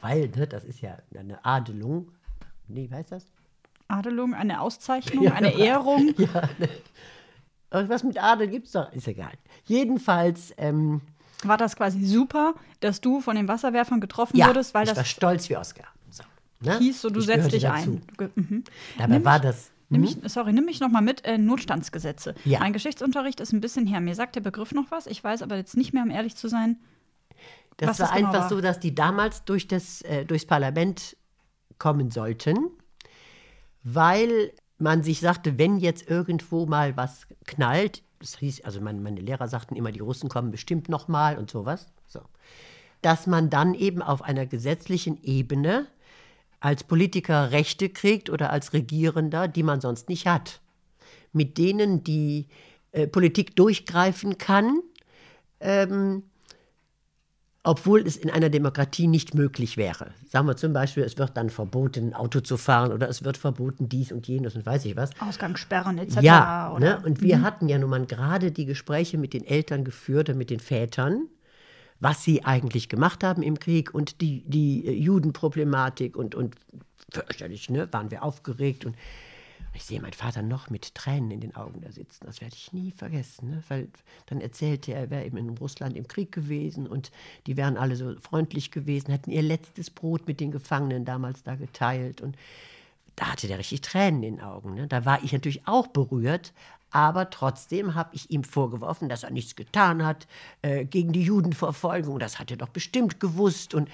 [0.02, 2.12] weil, ne, das ist ja eine Adelung.
[2.72, 3.26] Nee, wie heißt das?
[3.88, 6.14] Adelung, eine Auszeichnung, Ja, eine Ehrung.
[6.18, 6.68] Ja, ne.
[7.70, 9.32] Irgendwas mit Adel gibt es doch, ist egal.
[9.64, 11.00] Jedenfalls, ähm,
[11.42, 14.94] War das quasi super, dass du von den Wasserwerfern getroffen ja, wurdest, weil ich war
[14.94, 15.86] das stolz wie Oscar.
[16.10, 16.22] So,
[16.60, 16.78] ne?
[16.78, 18.00] hieß, so du Ich setzt dich dazu.
[18.18, 18.30] ein.
[18.34, 18.64] Mhm.
[18.98, 19.70] Dabei Nimm war das.
[19.88, 20.20] Nimm hm?
[20.22, 21.24] mich, sorry, nimm mich noch mal mit.
[21.24, 22.34] Äh, Notstandsgesetze.
[22.44, 22.60] Ja.
[22.60, 24.00] Mein Geschichtsunterricht ist ein bisschen her.
[24.00, 25.06] Mir sagt der Begriff noch was.
[25.06, 26.76] Ich weiß aber jetzt nicht mehr, um ehrlich zu sein.
[27.78, 28.48] Das war das genau einfach war.
[28.50, 31.16] so, dass die damals durch das, äh, durchs Parlament
[31.82, 32.70] kommen sollten,
[33.82, 39.20] weil man sich sagte, wenn jetzt irgendwo mal was knallt, das hieß, also meine, meine
[39.20, 42.20] Lehrer sagten immer, die Russen kommen bestimmt noch mal und sowas, so,
[43.00, 45.88] dass man dann eben auf einer gesetzlichen Ebene
[46.60, 50.60] als Politiker Rechte kriegt oder als Regierender, die man sonst nicht hat,
[51.32, 52.46] mit denen die
[52.92, 54.82] äh, Politik durchgreifen kann,
[55.58, 56.22] ähm,
[57.64, 60.10] obwohl es in einer Demokratie nicht möglich wäre.
[60.28, 63.88] Sagen wir zum Beispiel, es wird dann verboten, Auto zu fahren oder es wird verboten,
[63.88, 65.10] dies und jenes und weiß ich was.
[65.20, 66.20] Ausgangssperren etc.
[66.22, 67.00] Ja, ne?
[67.04, 70.50] und wir hatten ja nun mal gerade die Gespräche mit den Eltern geführt und mit
[70.50, 71.28] den Vätern,
[72.00, 76.56] was sie eigentlich gemacht haben im Krieg und die, die Judenproblematik und, und
[77.12, 77.86] fürchterlich, ne?
[77.92, 78.84] waren wir aufgeregt.
[78.84, 78.96] Und,
[79.74, 82.26] Ich sehe meinen Vater noch mit Tränen in den Augen da sitzen.
[82.26, 83.50] Das werde ich nie vergessen.
[83.50, 83.62] Ne?
[83.68, 83.88] Weil
[84.26, 87.10] dann erzählte er, er wäre eben in Russland im Krieg gewesen und
[87.46, 91.54] die wären alle so freundlich gewesen, hätten ihr letztes Brot mit den Gefangenen damals da
[91.54, 92.20] geteilt.
[92.20, 92.36] Und
[93.16, 94.74] da hatte der richtig Tränen in den Augen.
[94.74, 94.88] Ne?
[94.88, 96.52] Da war ich natürlich auch berührt,
[96.90, 100.26] aber trotzdem habe ich ihm vorgeworfen, dass er nichts getan hat
[100.60, 102.18] äh, gegen die Judenverfolgung.
[102.18, 103.72] Das hat er doch bestimmt gewusst.
[103.72, 103.88] Und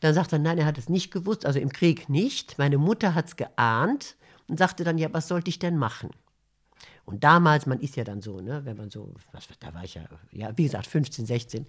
[0.00, 2.58] dann sagt er, nein, er hat es nicht gewusst, also im Krieg nicht.
[2.58, 4.16] Meine Mutter hat es geahnt
[4.48, 6.10] und sagte dann, ja, was sollte ich denn machen?
[7.04, 9.94] Und damals, man ist ja dann so, ne, wenn man so, was, da war ich
[9.94, 11.66] ja, ja, wie gesagt, 15, 16,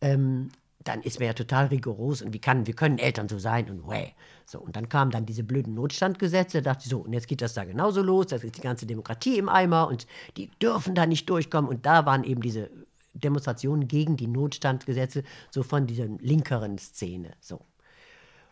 [0.00, 0.50] ähm,
[0.82, 3.86] dann ist man ja total rigoros und wie, kann, wie können Eltern so sein und
[3.86, 4.14] way.
[4.44, 7.40] So, und dann kamen dann diese blöden Notstandgesetze, da dachte ich so, und jetzt geht
[7.40, 11.06] das da genauso los, da ist die ganze Demokratie im Eimer und die dürfen da
[11.06, 11.70] nicht durchkommen.
[11.70, 12.70] Und da waren eben diese
[13.14, 17.30] Demonstrationen gegen die Notstandgesetze, so von dieser linkeren Szene.
[17.40, 17.60] So.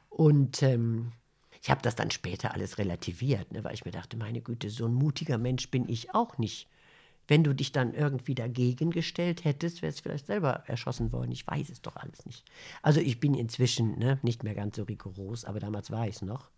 [0.08, 1.12] Und ähm,
[1.62, 4.86] ich habe das dann später alles relativiert, ne, weil ich mir dachte, meine Güte, so
[4.86, 6.68] ein mutiger Mensch bin ich auch nicht.
[7.28, 11.30] Wenn du dich dann irgendwie dagegen gestellt hättest, wärst du vielleicht selber erschossen worden.
[11.30, 12.44] Ich weiß es doch alles nicht.
[12.82, 16.22] Also ich bin inzwischen ne, nicht mehr ganz so rigoros, aber damals war ich es
[16.22, 16.50] noch.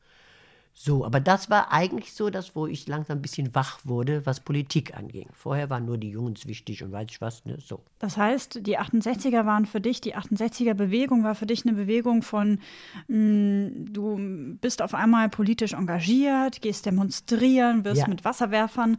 [0.76, 4.40] So, aber das war eigentlich so das, wo ich langsam ein bisschen wach wurde, was
[4.40, 5.28] Politik anging.
[5.32, 7.80] Vorher waren nur die Jungs wichtig und weiß ich was, ne, so.
[8.00, 12.22] Das heißt, die 68er waren für dich, die 68er Bewegung war für dich eine Bewegung
[12.22, 12.58] von,
[13.06, 18.08] mh, mm, du bist auf einmal politisch engagiert, gehst demonstrieren, wirst ja.
[18.08, 18.98] mit Wasserwerfern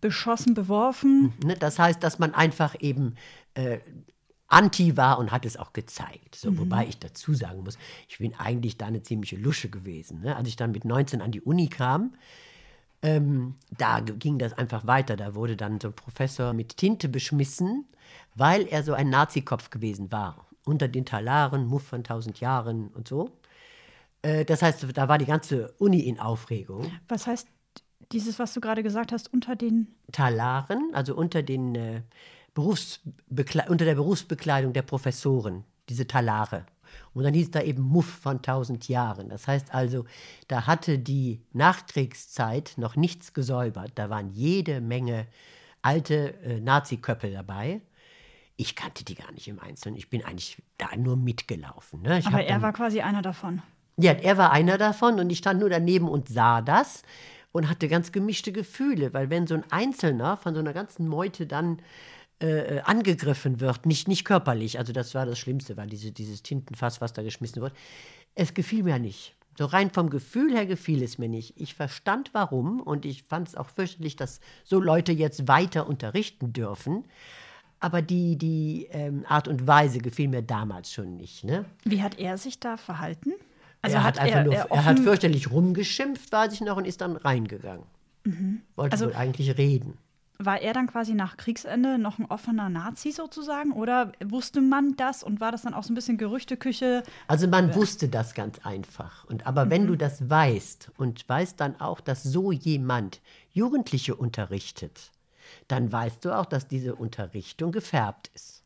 [0.00, 1.32] beschossen, beworfen.
[1.44, 3.16] Ne, das heißt, dass man einfach eben
[3.54, 3.78] äh,
[4.48, 6.34] anti war und hat es auch gezeigt.
[6.34, 6.58] So, mhm.
[6.58, 10.22] Wobei ich dazu sagen muss, ich bin eigentlich da eine ziemliche Lusche gewesen.
[10.22, 10.34] Ne?
[10.34, 12.14] Als ich dann mit 19 an die Uni kam,
[13.02, 15.16] ähm, da ging das einfach weiter.
[15.16, 17.86] Da wurde dann so ein Professor mit Tinte beschmissen,
[18.34, 20.46] weil er so ein Nazikopf gewesen war.
[20.64, 23.30] Unter den Talaren, Muff von tausend Jahren und so.
[24.22, 26.90] Äh, das heißt, da war die ganze Uni in Aufregung.
[27.06, 27.48] Was heißt
[28.12, 32.02] dieses, was du gerade gesagt hast, unter den Talaren, also unter den äh,
[32.56, 36.66] unter der Berufsbekleidung der Professoren, diese Talare.
[37.14, 39.28] Und dann hieß da eben Muff von tausend Jahren.
[39.28, 40.04] Das heißt also,
[40.46, 43.92] da hatte die Nachkriegszeit noch nichts gesäubert.
[43.96, 45.26] Da waren jede Menge
[45.82, 47.80] alte äh, Nazi-Köppel dabei.
[48.56, 49.96] Ich kannte die gar nicht im Einzelnen.
[49.96, 52.02] Ich bin eigentlich da nur mitgelaufen.
[52.02, 52.20] Ne?
[52.24, 53.62] Aber er dann, war quasi einer davon.
[53.96, 57.02] Ja, er war einer davon und ich stand nur daneben und sah das
[57.52, 61.46] und hatte ganz gemischte Gefühle, weil wenn so ein Einzelner von so einer ganzen Meute
[61.46, 61.80] dann
[62.40, 66.42] äh, äh, angegriffen wird, nicht, nicht körperlich, also das war das Schlimmste, war diese, dieses
[66.42, 67.72] Tintenfass, was da geschmissen wird,
[68.36, 69.34] es gefiel mir nicht.
[69.58, 71.60] So rein vom Gefühl her gefiel es mir nicht.
[71.60, 76.52] Ich verstand warum und ich fand es auch fürchterlich, dass so Leute jetzt weiter unterrichten
[76.52, 77.04] dürfen.
[77.80, 81.42] Aber die, die ähm, Art und Weise gefiel mir damals schon nicht.
[81.42, 81.64] Ne?
[81.82, 83.32] Wie hat er sich da verhalten?
[83.82, 86.76] Also er hat, hat einfach er, nur, er, er, hat fürchterlich rumgeschimpft, weiß ich noch,
[86.76, 87.86] und ist dann reingegangen.
[88.22, 88.62] Mhm.
[88.76, 89.98] Wollte also, wohl eigentlich reden.
[90.40, 93.72] War er dann quasi nach Kriegsende noch ein offener Nazi sozusagen?
[93.72, 97.02] Oder wusste man das und war das dann auch so ein bisschen Gerüchteküche?
[97.26, 99.24] Also man wusste das ganz einfach.
[99.24, 99.70] Und aber mhm.
[99.70, 103.20] wenn du das weißt und weißt dann auch, dass so jemand
[103.52, 105.10] Jugendliche unterrichtet,
[105.66, 108.62] dann weißt du auch, dass diese Unterrichtung gefärbt ist.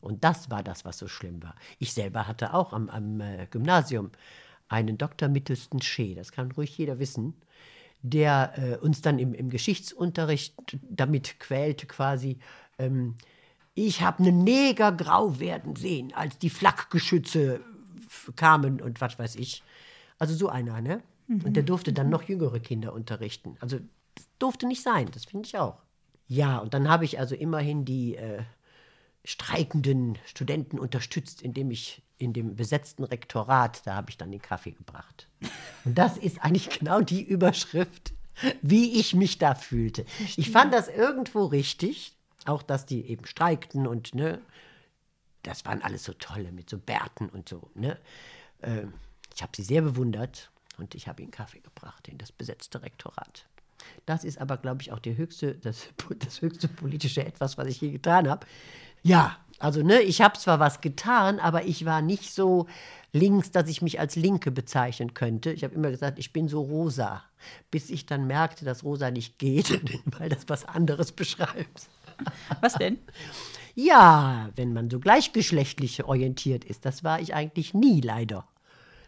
[0.00, 1.56] Und das war das, was so schlimm war.
[1.78, 4.10] Ich selber hatte auch am, am äh, Gymnasium
[4.68, 5.28] einen Dr.
[5.28, 7.34] Mittelsten Schee, das kann ruhig jeder wissen,
[8.02, 12.38] der äh, uns dann im, im, Geschichtsunterricht damit quälte quasi,
[12.78, 13.14] ähm,
[13.74, 17.60] ich habe einen Neger grau werden sehen, als die Flakgeschütze
[18.36, 19.62] kamen und was weiß ich.
[20.18, 21.02] Also so einer, ne?
[21.26, 21.42] Mhm.
[21.42, 23.56] Und der durfte dann noch jüngere Kinder unterrichten.
[23.60, 23.78] Also
[24.14, 25.78] das durfte nicht sein, das finde ich auch.
[26.26, 28.42] Ja, und dann habe ich also immerhin die äh,
[29.24, 34.72] streikenden Studenten unterstützt, indem ich in dem besetzten Rektorat, da habe ich dann den Kaffee
[34.72, 35.28] gebracht.
[35.84, 38.12] Und das ist eigentlich genau die Überschrift,
[38.62, 40.04] wie ich mich da fühlte.
[40.36, 44.40] Ich fand das irgendwo richtig, auch dass die eben streikten und ne,
[45.42, 47.70] das waren alles so tolle mit so Bärten und so.
[47.74, 47.98] Ne.
[48.60, 48.86] Äh,
[49.34, 53.46] ich habe sie sehr bewundert und ich habe ihnen Kaffee gebracht in das besetzte Rektorat.
[54.06, 57.90] Das ist aber, glaube ich, auch höchste, das, das höchste politische Etwas, was ich je
[57.90, 58.46] getan habe.
[59.02, 62.66] Ja, also ne, ich habe zwar was getan, aber ich war nicht so
[63.12, 65.52] links, dass ich mich als Linke bezeichnen könnte.
[65.52, 67.22] Ich habe immer gesagt, ich bin so rosa,
[67.70, 69.80] bis ich dann merkte, dass rosa nicht geht,
[70.18, 71.88] weil das was anderes beschreibt.
[72.60, 72.98] Was denn?
[73.74, 78.48] Ja, wenn man so gleichgeschlechtlich orientiert ist, das war ich eigentlich nie leider.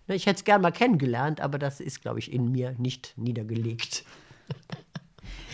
[0.07, 3.15] Ne, ich hätte es gern mal kennengelernt, aber das ist, glaube ich, in mir nicht
[3.17, 4.05] niedergelegt.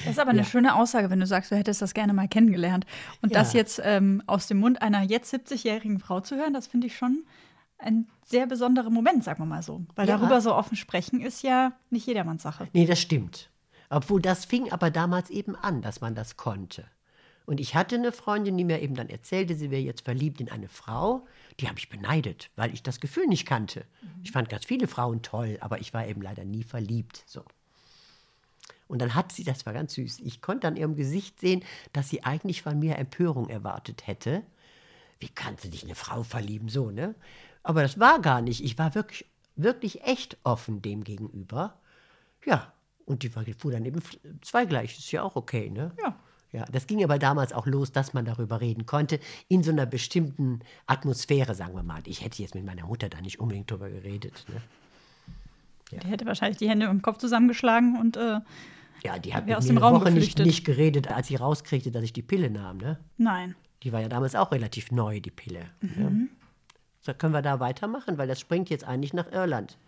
[0.04, 0.44] Das ist aber eine ja.
[0.44, 2.86] schöne Aussage, wenn du sagst, du hättest das gerne mal kennengelernt.
[3.22, 3.38] Und ja.
[3.38, 6.96] das jetzt ähm, aus dem Mund einer jetzt 70-jährigen Frau zu hören, das finde ich
[6.96, 7.24] schon
[7.78, 9.84] ein sehr besonderer Moment, sagen wir mal so.
[9.94, 10.16] Weil ja.
[10.16, 12.68] darüber so offen sprechen ist ja nicht jedermanns Sache.
[12.72, 13.50] Nee, das stimmt.
[13.88, 16.84] Obwohl das fing aber damals eben an, dass man das konnte.
[17.46, 20.48] Und ich hatte eine Freundin, die mir eben dann erzählte, sie wäre jetzt verliebt in
[20.48, 21.26] eine Frau.
[21.58, 23.84] Die habe ich beneidet, weil ich das Gefühl nicht kannte.
[24.22, 27.24] Ich fand ganz viele Frauen toll, aber ich war eben leider nie verliebt.
[27.26, 27.44] So.
[28.90, 32.08] Und dann hat sie, das war ganz süß, ich konnte an ihrem Gesicht sehen, dass
[32.08, 34.42] sie eigentlich von mir Empörung erwartet hätte.
[35.20, 37.14] Wie kannst du dich in eine Frau verlieben, so, ne?
[37.62, 38.64] Aber das war gar nicht.
[38.64, 41.78] Ich war wirklich, wirklich echt offen dem gegenüber.
[42.44, 42.72] Ja,
[43.04, 44.02] und die fuhr dann eben
[44.42, 45.92] zweigleich, ist ja auch okay, ne?
[46.02, 46.16] Ja.
[46.52, 49.86] Ja, das ging aber damals auch los, dass man darüber reden konnte, in so einer
[49.86, 52.02] bestimmten Atmosphäre, sagen wir mal.
[52.06, 54.44] Ich hätte jetzt mit meiner Mutter da nicht unbedingt drüber geredet.
[54.48, 54.60] Ne?
[55.92, 58.40] Die hätte wahrscheinlich die Hände im Kopf zusammengeschlagen und äh,
[59.02, 61.90] Ja, die hat mit aus mir dem Raum Woche nicht, nicht geredet, als sie rauskriegte,
[61.90, 62.78] dass ich die Pille nahm.
[62.78, 62.98] Ne?
[63.16, 63.54] nein.
[63.82, 65.60] Die war ja damals auch relativ neu, die Pille.
[65.80, 66.10] Ja.
[67.00, 68.18] So, können wir da weitermachen?
[68.18, 69.78] Weil das springt jetzt eigentlich nach Irland.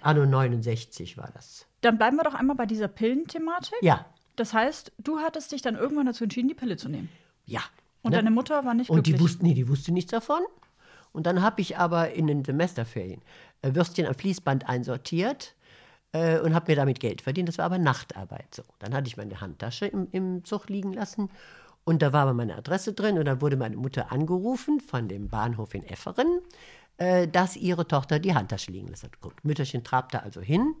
[0.00, 1.66] Anno 69 war das.
[1.82, 3.76] Dann bleiben wir doch einmal bei dieser Pillenthematik.
[3.82, 4.06] Ja,
[4.36, 7.08] Das heißt, du hattest dich dann irgendwann dazu entschieden, die Pille zu nehmen.
[7.46, 7.60] ja.
[8.04, 8.16] Und ne?
[8.16, 10.40] deine Mutter war nicht Und die wusste, nee, die wusste nichts davon.
[11.12, 13.22] Und dann habe ich aber in den Semesterferien
[13.60, 15.54] äh, Würstchen am Fließband einsortiert
[16.12, 17.48] äh, und habe mir damit Geld verdient.
[17.48, 18.54] Das war aber Nachtarbeit.
[18.54, 18.62] So.
[18.78, 21.30] Dann hatte ich meine Handtasche im, im Zug liegen lassen
[21.84, 25.28] und da war aber meine Adresse drin und dann wurde meine Mutter angerufen von dem
[25.28, 26.40] Bahnhof in Efferen,
[26.98, 29.20] äh, dass ihre Tochter die Handtasche liegen lassen hat.
[29.20, 30.74] Gut, Mütterchen trabte also hin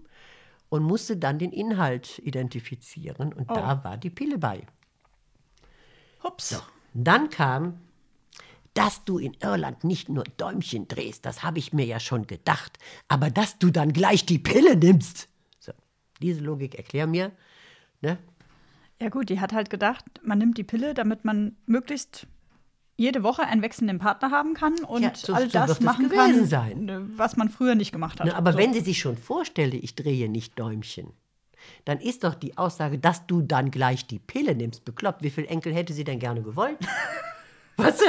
[0.68, 4.66] und musste dann den Inhalt identifizieren und da war die Pille bei.
[6.22, 6.62] Hups.
[6.94, 7.80] Dann kam,
[8.74, 12.78] dass du in Irland nicht nur Däumchen drehst, das habe ich mir ja schon gedacht,
[13.08, 15.28] aber dass du dann gleich die Pille nimmst.
[15.60, 15.72] So,
[16.22, 17.32] diese Logik erklär mir.
[18.00, 18.18] Ne?
[19.00, 22.26] Ja gut, die hat halt gedacht, man nimmt die Pille, damit man möglichst
[22.96, 26.40] jede Woche einen wechselnden Partner haben kann und Ja, so- all so das machen gewesen
[26.40, 26.84] kann, sein.
[26.84, 28.26] ne, was man früher nicht gemacht hat.
[28.26, 28.58] Ne, aber So.
[28.58, 31.12] wenn sie sich schon vorstelle, ich drehe nicht Däumchen,
[31.84, 35.22] dann ist doch die Aussage, dass du dann gleich die Pille nimmst, bekloppt.
[35.22, 36.78] Wie viel Enkel hätte sie denn gerne gewollt?
[37.84, 38.00] Was?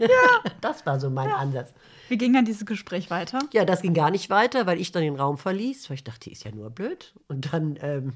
[0.00, 0.08] Ja.
[0.60, 1.72] Das war so mein Ansatz.
[2.08, 3.38] Wie ging dann dieses Gespräch weiter?
[3.52, 6.20] Ja, das ging gar nicht weiter, weil ich dann den Raum verließ, weil ich dachte,
[6.20, 7.14] die ist ja nur blöd.
[7.28, 8.14] Und dann ähm,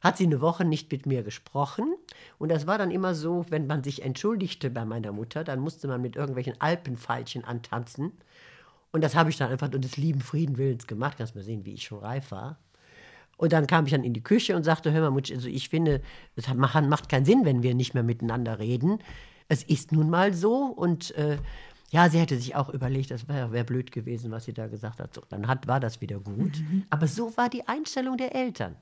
[0.00, 1.94] hat sie eine Woche nicht mit mir gesprochen.
[2.38, 5.88] Und das war dann immer so, wenn man sich entschuldigte bei meiner Mutter, dann musste
[5.88, 8.12] man mit irgendwelchen Alpenfeilchen antanzen.
[8.92, 11.18] Und das habe ich dann einfach nur des lieben Frieden Willens gemacht.
[11.18, 12.58] Kannst mal sehen, wie ich schon reif war.
[13.36, 15.68] Und dann kam ich dann in die Küche und sagte, hör mal, Mutsch, also ich
[15.68, 16.00] finde,
[16.36, 19.00] es macht keinen Sinn, wenn wir nicht mehr miteinander reden.
[19.48, 21.38] Es ist nun mal so und äh,
[21.90, 25.00] ja, sie hätte sich auch überlegt, das wäre wär blöd gewesen, was sie da gesagt
[25.00, 25.14] hat.
[25.14, 26.62] So, dann hat, war das wieder gut.
[26.90, 28.74] Aber so war die Einstellung der Eltern.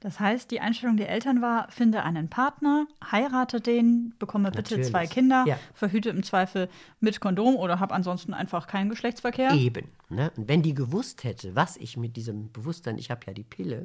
[0.00, 4.86] Das heißt, die Einstellung der Eltern war, finde einen Partner, heirate den, bekomme bitte Natürlich.
[4.90, 5.58] zwei Kinder, Ja.
[5.74, 9.52] verhüte im Zweifel mit Kondom oder hab ansonsten einfach keinen Geschlechtsverkehr.
[9.52, 9.88] Eben.
[10.08, 10.32] Ne?
[10.36, 13.82] Und wenn die gewusst hätte, was ich mit diesem Bewusstsein, ich habe ja die Pille,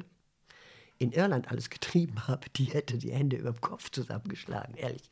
[0.96, 5.10] in Irland alles getrieben habe, die hätte die Hände über dem Kopf zusammengeschlagen, ehrlich.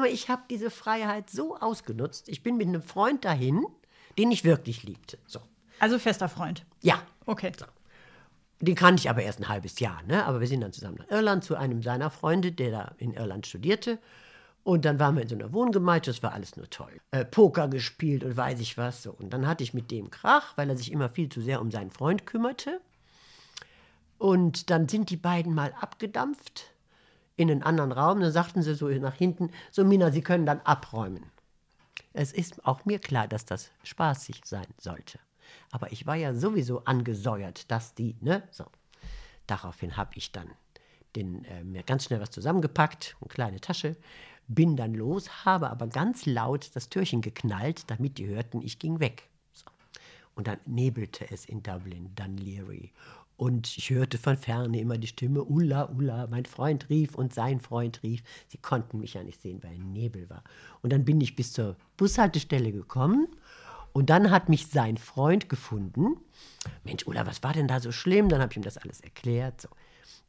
[0.00, 2.30] Aber ich habe diese Freiheit so ausgenutzt.
[2.30, 3.66] Ich bin mit einem Freund dahin,
[4.16, 5.18] den ich wirklich liebte.
[5.26, 5.40] So.
[5.78, 6.64] Also fester Freund.
[6.80, 7.52] Ja, Okay.
[8.60, 10.24] den kannte ich aber erst ein halbes Jahr, ne?
[10.24, 13.46] Aber wir sind dann zusammen nach Irland zu einem seiner Freunde, der da in Irland
[13.46, 13.98] studierte.
[14.64, 16.98] Und dann waren wir in so einer Wohngemeinschaft, das war alles nur toll.
[17.10, 19.02] Äh, Poker gespielt und weiß ich was.
[19.02, 19.10] So.
[19.10, 21.70] Und dann hatte ich mit dem Krach, weil er sich immer viel zu sehr um
[21.70, 22.80] seinen Freund kümmerte.
[24.16, 26.72] Und dann sind die beiden mal abgedampft
[27.40, 28.20] in einen anderen Raum.
[28.20, 31.24] Dann sagten sie so nach hinten, so Mina, Sie können dann abräumen.
[32.12, 35.18] Es ist auch mir klar, dass das spaßig sein sollte.
[35.70, 38.66] Aber ich war ja sowieso angesäuert, dass die, ne, so.
[39.46, 40.48] Daraufhin habe ich dann
[41.16, 43.96] den, äh, mir ganz schnell was zusammengepackt, eine kleine Tasche,
[44.46, 49.00] bin dann los, habe aber ganz laut das Türchen geknallt, damit die hörten, ich ging
[49.00, 49.28] weg.
[49.52, 49.66] So.
[50.34, 52.92] Und dann nebelte es in Dublin, Dunleary.
[53.40, 57.58] Und ich hörte von ferne immer die Stimme, Ulla, Ulla, mein Freund rief und sein
[57.58, 58.22] Freund rief.
[58.48, 60.44] Sie konnten mich ja nicht sehen, weil Nebel war.
[60.82, 63.28] Und dann bin ich bis zur Bushaltestelle gekommen
[63.94, 66.18] und dann hat mich sein Freund gefunden.
[66.84, 68.28] Mensch, Ulla, was war denn da so schlimm?
[68.28, 69.62] Dann habe ich ihm das alles erklärt.
[69.62, 69.70] So.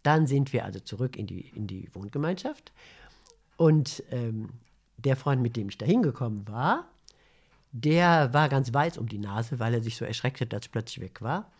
[0.04, 2.72] Dann sind wir also zurück in die, in die Wohngemeinschaft.
[3.58, 4.52] Und ähm,
[4.96, 6.88] der Freund, mit dem ich da hingekommen war,
[7.74, 10.72] der war ganz weiß um die Nase, weil er sich so erschreckt hat, als ich
[10.72, 11.52] plötzlich weg war.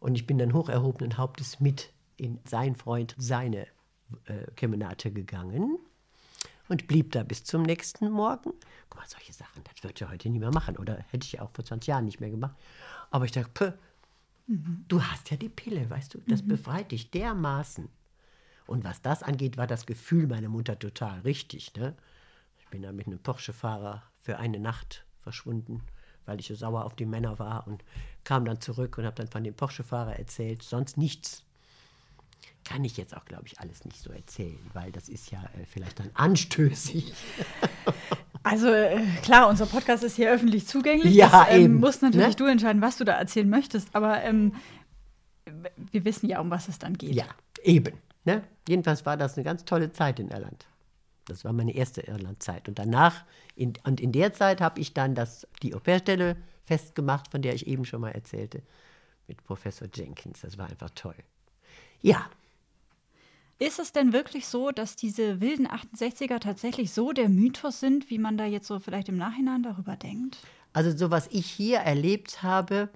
[0.00, 3.66] Und ich bin dann hoch erhobenen Hauptes mit in sein Freund, seine
[4.24, 5.78] äh, Kemenate gegangen
[6.68, 8.52] und blieb da bis zum nächsten Morgen.
[8.88, 10.76] Guck mal, solche Sachen, das wird ja heute nie mehr machen.
[10.76, 12.56] Oder hätte ich ja auch vor 20 Jahren nicht mehr gemacht.
[13.10, 13.72] Aber ich dachte, pö,
[14.46, 17.88] du hast ja die Pille, weißt du, das befreit dich dermaßen.
[18.66, 21.74] Und was das angeht, war das Gefühl meiner Mutter total richtig.
[21.74, 21.96] Ne?
[22.58, 25.82] Ich bin da mit einem Porsche-Fahrer für eine Nacht verschwunden,
[26.24, 27.84] weil ich so sauer auf die Männer war und
[28.24, 31.44] kam dann zurück und habe dann von dem Porsche-Fahrer erzählt, sonst nichts.
[32.64, 35.64] kann ich jetzt auch, glaube ich, alles nicht so erzählen, weil das ist ja äh,
[35.64, 37.12] vielleicht dann anstößig.
[38.42, 41.14] Also äh, klar, unser Podcast ist hier öffentlich zugänglich.
[41.14, 42.34] Ja, das, ähm, eben, musst natürlich ne?
[42.36, 43.94] du entscheiden, was du da erzählen möchtest.
[43.94, 44.54] Aber ähm,
[45.76, 47.14] wir wissen ja, um was es dann geht.
[47.14, 47.26] Ja,
[47.62, 47.98] eben.
[48.24, 48.42] Ne?
[48.66, 50.66] Jedenfalls war das eine ganz tolle Zeit in Irland.
[51.26, 52.66] Das war meine erste Irlandzeit.
[52.68, 53.24] Und danach,
[53.56, 56.36] in, und in der Zeit habe ich dann das, die Au-pair-Stelle
[56.70, 58.62] festgemacht, von der ich eben schon mal erzählte,
[59.26, 60.42] mit Professor Jenkins.
[60.42, 61.16] Das war einfach toll.
[62.00, 62.30] Ja,
[63.58, 68.18] Ist es denn wirklich so, dass diese wilden 68er tatsächlich so der Mythos sind, wie
[68.18, 70.38] man da jetzt so vielleicht im Nachhinein darüber denkt?
[70.72, 72.88] Also so was ich hier erlebt habe,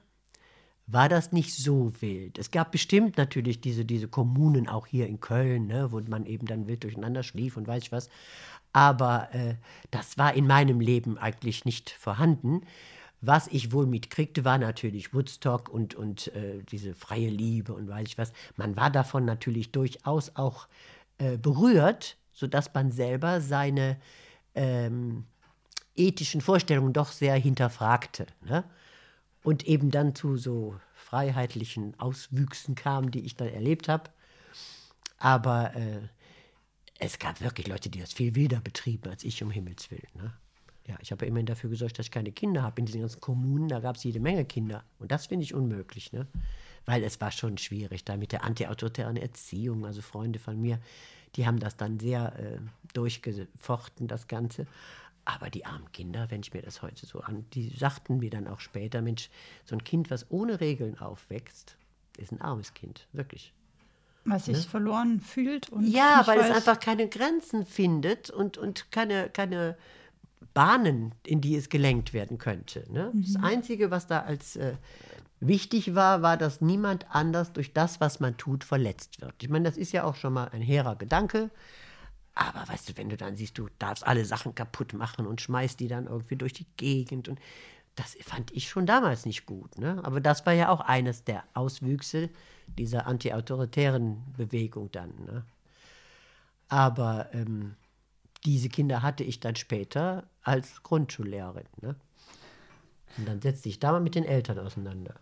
[0.87, 2.39] war das nicht so wild.
[2.39, 6.47] Es gab bestimmt natürlich diese, diese Kommunen auch hier in Köln, ne, wo man eben
[6.47, 8.09] dann wild durcheinander schlief und weiß ich was.
[8.73, 9.57] Aber äh,
[9.91, 12.63] das war in meinem Leben eigentlich nicht vorhanden.
[13.27, 18.07] Was ich wohl mitkriegte, war natürlich Woodstock und, und äh, diese freie Liebe und weiß
[18.07, 18.33] ich was.
[18.57, 20.69] Man war davon natürlich durchaus auch
[21.19, 23.99] äh, berührt, sodass man selber seine
[24.55, 25.25] ähm,
[25.97, 28.27] ethischen Vorstellungen doch sehr hinterfragte.
[28.45, 28.65] Ne?
[29.43, 34.11] Und eben dann zu so freiheitlichen Auswüchsen kam, die ich dann erlebt habe.
[35.19, 36.01] Aber äh,
[36.99, 40.09] es gab wirklich Leute, die das viel wilder betrieben als ich, um Himmels Willen.
[40.15, 40.35] Ne?
[40.87, 42.79] Ja, ich habe ja immerhin dafür gesorgt, dass ich keine Kinder habe.
[42.81, 44.85] In diesen ganzen Kommunen, da gab es jede Menge Kinder.
[44.99, 46.27] Und das finde ich unmöglich, ne?
[46.85, 49.87] Weil es war schon schwierig da mit der antiautoritären Erziehung.
[49.87, 50.79] Also Freunde von mir,
[51.37, 52.59] die haben das dann sehr äh,
[52.92, 54.66] durchgefochten, das Ganze.
[55.25, 58.47] Aber die armen Kinder, wenn ich mir das heute so an, die sagten mir dann
[58.47, 59.31] auch später, Mensch,
[59.64, 61.77] so ein Kind, was ohne Regeln aufwächst,
[62.18, 63.55] ist ein armes Kind, wirklich.
[64.27, 65.88] Was sich verloren fühlt und Ne?
[65.88, 69.77] Ja, weil es weiß- einfach keine Grenzen findet und, und keine, keine
[70.55, 72.85] Bahnen, in die es gelenkt werden könnte.
[72.90, 73.12] Ne?
[73.14, 74.75] Das Einzige, was da als äh,
[75.40, 79.35] wichtig war, war, dass niemand anders durch das, was man tut, verletzt wird.
[79.43, 81.51] Ich meine, das ist ja auch schon mal ein hehrer Gedanke.
[82.37, 85.79] Aber weißt du, wenn du dann siehst, du darfst alle Sachen kaputt machen und schmeißt
[85.79, 87.38] die dann irgendwie durch die Gegend und
[87.97, 89.79] das fand ich schon damals nicht gut.
[89.79, 90.01] Ne?
[90.03, 92.29] Aber das war ja auch eines der Auswüchse
[92.67, 95.11] dieser antiautoritären Bewegung dann.
[95.27, 95.45] Ne?
[96.69, 97.77] Aber ähm,
[98.44, 101.66] diese Kinder hatte ich dann später als Grundschullehrerin.
[101.80, 101.96] Ne?
[103.16, 105.14] Und dann setzte ich da mal mit den Eltern auseinander.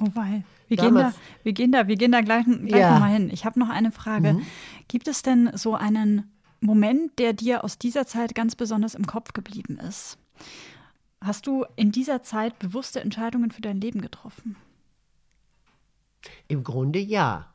[0.00, 0.42] Oh wei.
[0.68, 2.92] Wir gehen, da, Damals- wir gehen da, wir gehen da gleich, gleich Ja.
[2.94, 3.30] nochmal hin.
[3.30, 4.40] Ich habe noch eine Frage.
[4.88, 9.32] Gibt es denn so einen Moment, der dir aus dieser Zeit ganz besonders im Kopf
[9.32, 10.18] geblieben ist?
[11.20, 14.56] Hast du in dieser Zeit bewusste Entscheidungen für dein Leben getroffen?
[16.48, 17.52] Im Grunde ja.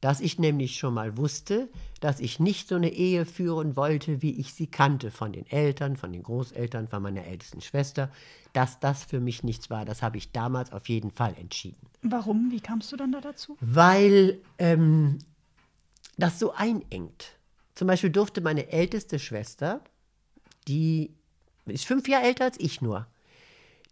[0.00, 1.68] Dass ich nämlich schon mal wusste,
[2.00, 5.96] dass ich nicht so eine Ehe führen wollte, wie ich sie kannte, von den Eltern,
[5.96, 8.10] von den Großeltern, von meiner ältesten Schwester,
[8.52, 9.84] dass das für mich nichts war.
[9.84, 11.86] Das habe ich damals auf jeden Fall entschieden.
[12.02, 12.50] Warum?
[12.50, 13.56] Wie kamst du dann da dazu?
[13.60, 15.18] weil ähm,
[16.16, 17.32] das so einengt.
[17.74, 19.80] Zum Beispiel durfte meine älteste Schwester,
[20.66, 21.10] die
[21.66, 23.06] ist fünf Jahre älter als ich nur,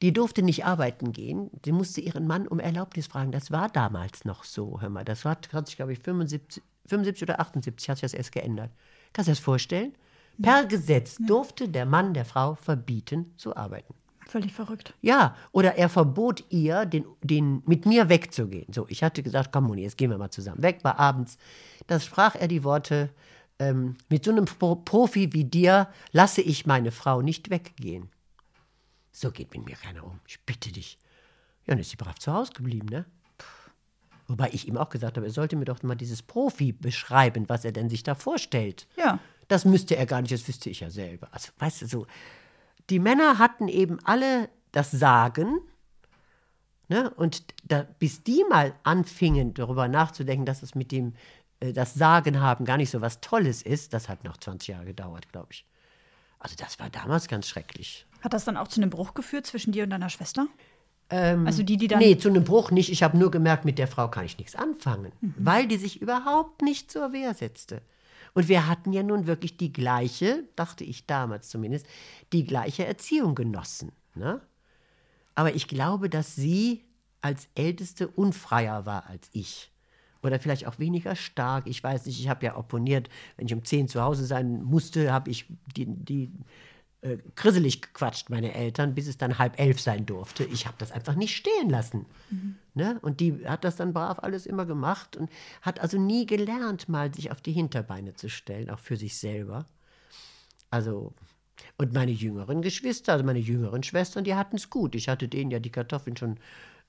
[0.02, 1.50] die durfte nicht arbeiten gehen.
[1.64, 3.32] Die musste ihren Mann um Erlaubnis fragen.
[3.32, 4.80] Das war damals noch so.
[4.80, 8.14] Hör mal, das war, hat sich, glaube ich, 75, 75 oder 78 hat sich das
[8.14, 8.70] erst geändert.
[9.12, 9.94] Kannst du dir das vorstellen?
[10.40, 13.94] Per Gesetz durfte der Mann der Frau verbieten zu arbeiten.
[14.26, 14.92] Völlig verrückt.
[15.00, 18.72] Ja, oder er verbot ihr, den, den, mit mir wegzugehen.
[18.72, 21.38] So, ich hatte gesagt, komm Moni, jetzt gehen wir mal zusammen weg, war abends.
[21.86, 23.10] Da sprach er die Worte,
[23.58, 28.10] ähm, mit so einem Pro Profi wie dir lasse ich meine Frau nicht weggehen.
[29.16, 30.98] So geht mit mir keiner um, ich bitte dich.
[31.64, 33.06] Ja, dann ist sie brav zu Hause geblieben, ne?
[34.28, 37.64] Wobei ich ihm auch gesagt habe, er sollte mir doch mal dieses Profi beschreiben, was
[37.64, 38.86] er denn sich da vorstellt.
[38.98, 39.18] Ja.
[39.48, 41.28] Das müsste er gar nicht, das wüsste ich ja selber.
[41.30, 42.06] Also, weißt du, so,
[42.90, 45.60] die Männer hatten eben alle das Sagen,
[46.88, 47.08] ne?
[47.14, 51.14] und da, bis die mal anfingen, darüber nachzudenken, dass es mit dem
[51.60, 54.84] äh, das Sagen haben gar nicht so was Tolles ist, das hat noch 20 Jahre
[54.84, 55.64] gedauert, glaube ich.
[56.38, 58.05] Also, das war damals ganz schrecklich.
[58.20, 60.46] Hat das dann auch zu einem Bruch geführt zwischen dir und deiner Schwester?
[61.10, 61.98] Ähm, Also die, die dann.
[61.98, 62.90] Nee, zu einem Bruch nicht.
[62.90, 66.62] Ich habe nur gemerkt, mit der Frau kann ich nichts anfangen, weil die sich überhaupt
[66.62, 67.82] nicht zur Wehr setzte.
[68.34, 71.86] Und wir hatten ja nun wirklich die gleiche, dachte ich damals zumindest,
[72.32, 73.92] die gleiche Erziehung genossen.
[74.14, 74.40] Ne?
[75.34, 76.84] Aber ich glaube, dass sie
[77.22, 79.72] als Älteste unfreier war als ich.
[80.22, 81.66] Oder vielleicht auch weniger stark.
[81.66, 85.12] Ich weiß nicht, ich habe ja opponiert, wenn ich um 10 zu Hause sein musste,
[85.12, 85.46] habe ich
[85.76, 86.32] die, die
[87.02, 90.44] äh, grisselig gequatscht, meine Eltern, bis es dann halb elf sein durfte.
[90.44, 92.06] Ich habe das einfach nicht stehen lassen.
[92.74, 92.98] Ne?
[93.02, 95.30] Und die hat das dann brav alles immer gemacht und
[95.62, 99.66] hat also nie gelernt, mal sich auf die Hinterbeine zu stellen, auch für sich selber.
[100.70, 101.12] Also,
[101.78, 104.94] und meine jüngeren Geschwister, also meine jüngeren Schwestern, die hatten es gut.
[104.94, 106.38] Ich hatte denen ja die Kartoffeln schon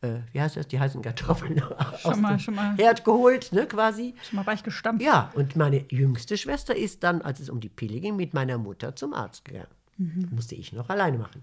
[0.02, 1.60] äh, wie heißt das, die heißen Kartoffeln
[2.02, 2.76] Schon mal- schon mal.
[2.78, 4.14] Herd geholt, ne, quasi.
[4.22, 5.04] Schon mal weich gestampft.
[5.04, 8.60] Ja, und meine jüngste Schwester ist dann, als es um die Pille ging, mit meiner
[8.60, 9.68] Mutter zum Arzt gegangen.
[9.98, 10.30] Mhm.
[10.32, 11.42] Musste ich noch alleine machen.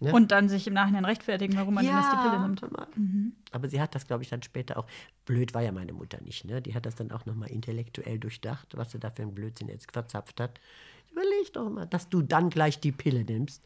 [0.00, 0.12] Ne?
[0.12, 2.72] Und dann sich im Nachhinein rechtfertigen, warum man denn jetzt die Pille nimmt.
[2.72, 2.88] mal.
[3.52, 4.86] Aber sie hat das, glaube ich, dann später auch.
[5.24, 6.60] Blöd war ja meine Mutter nicht, ne?
[6.60, 9.92] Die hat das dann auch nochmal intellektuell durchdacht, was sie da für einen Blödsinn jetzt
[9.92, 10.58] verzapft hat.
[11.12, 13.62] Überleg doch mal, dass du dann gleich die Pille nimmst.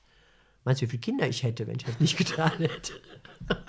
[0.64, 2.92] Meinst du, wie viele Kinder ich hätte, wenn ich das nicht getan hätte?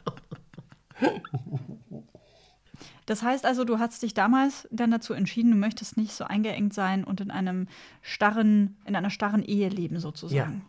[3.08, 6.74] Das heißt also, du hast dich damals dann dazu entschieden, du möchtest nicht so eingeengt
[6.74, 7.68] sein und in einem
[8.02, 10.66] starren, in einer starren Ehe leben sozusagen.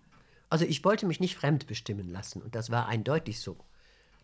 [0.48, 3.56] Also ich wollte mich nicht fremd bestimmen lassen und das war eindeutig so,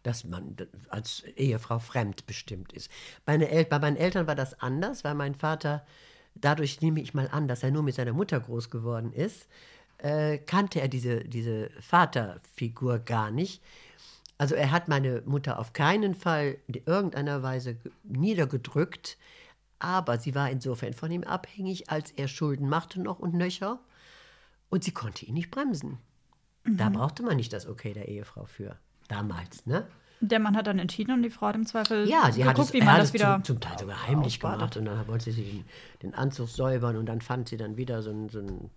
[0.04, 0.56] dass man
[0.88, 2.88] als Ehefrau fremdbestimmt ist.
[3.26, 5.84] Meine El bei meinen Eltern war das anders, weil mein Vater,
[6.36, 9.48] dadurch nehme ich mal an, dass er nur mit seiner Mutter groß geworden ist,
[9.98, 13.60] äh, kannte er diese, diese Vaterfigur gar nicht.
[14.38, 19.16] Also er hat meine Mutter auf keinen Fall in irgendeiner Weise ge- niedergedrückt,
[19.78, 23.78] aber sie war insofern von ihm abhängig, als er Schulden machte noch und nöcher
[24.70, 25.98] und sie konnte ihn nicht bremsen.
[26.64, 28.76] Da brauchte man nicht das Okay der Ehefrau für.
[29.08, 29.86] Damals, ne?
[30.20, 32.68] Der Mann hat dann entschieden und die Frau hat im Zweifel Ja, sie hat geguckt,
[32.68, 33.34] es, wie man hat das es wieder.
[33.34, 34.58] zum, zum Teil sogar heimlich aufbadet.
[34.58, 35.64] gemacht und dann wollte sie den,
[36.02, 38.70] den Anzug säubern und dann fand sie dann wieder so einen, so einen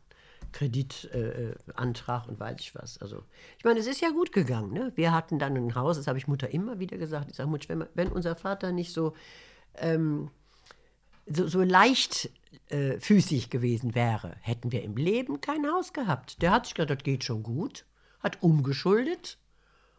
[0.51, 2.97] Kreditantrag äh, und weiß ich was.
[2.99, 3.23] Also,
[3.57, 4.73] ich meine, es ist ja gut gegangen.
[4.73, 4.91] Ne?
[4.95, 7.29] Wir hatten dann ein Haus, das habe ich Mutter immer wieder gesagt.
[7.29, 9.13] Ich sage, Mutter, wenn, wenn unser Vater nicht so,
[9.75, 10.29] ähm,
[11.25, 12.29] so, so leicht
[12.69, 16.41] äh, füßig gewesen wäre, hätten wir im Leben kein Haus gehabt.
[16.41, 17.85] Der hat sich gedacht, das geht schon gut,
[18.19, 19.37] hat umgeschuldet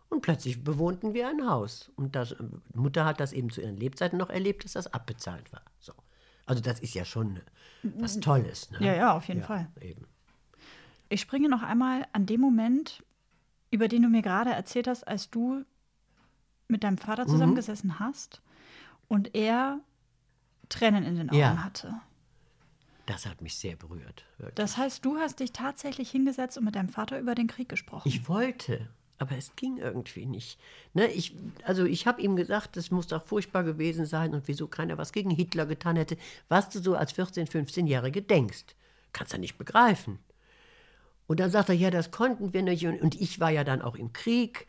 [0.08, 1.90] und plötzlich bewohnten wir ein Haus.
[1.96, 2.34] Und das,
[2.74, 5.62] Mutter hat das eben zu ihren Lebzeiten noch erlebt, dass das abbezahlt war.
[5.78, 5.92] So.
[6.46, 7.40] Also das ist ja schon
[7.82, 8.70] was Tolles.
[8.70, 8.78] Ne?
[8.80, 9.68] Ja, ja, auf jeden Fall.
[9.80, 10.06] Eben.
[11.08, 13.02] Ich springe noch einmal an dem Moment,
[13.70, 15.64] über den du mir gerade erzählt hast, als du
[16.68, 17.30] mit deinem Vater Mhm.
[17.30, 18.42] zusammengesessen hast
[19.08, 19.80] und er
[20.68, 21.64] Tränen in den Augen Ja.
[21.64, 21.94] hatte.
[23.06, 24.26] Das hat mich sehr berührt.
[24.36, 24.54] Wirklich.
[24.56, 28.06] Das heißt, du hast dich tatsächlich hingesetzt und mit deinem Vater über den Krieg gesprochen.
[28.06, 28.86] Ich wollte,
[29.16, 30.60] aber es ging irgendwie nicht.
[30.92, 31.34] Ne, ich,
[31.64, 35.12] also ich habe ihm gesagt, das muss doch furchtbar gewesen sein und wieso keiner was
[35.14, 36.18] gegen Hitler getan hätte,
[36.50, 38.76] was du so als 14-, 15-Jährige denkst.
[39.14, 40.18] Kannst du nicht begreifen.
[41.28, 42.86] Und dann sagt er, ja, das konnten wir nicht.
[42.86, 44.66] Und, ich war ja dann auch im Krieg.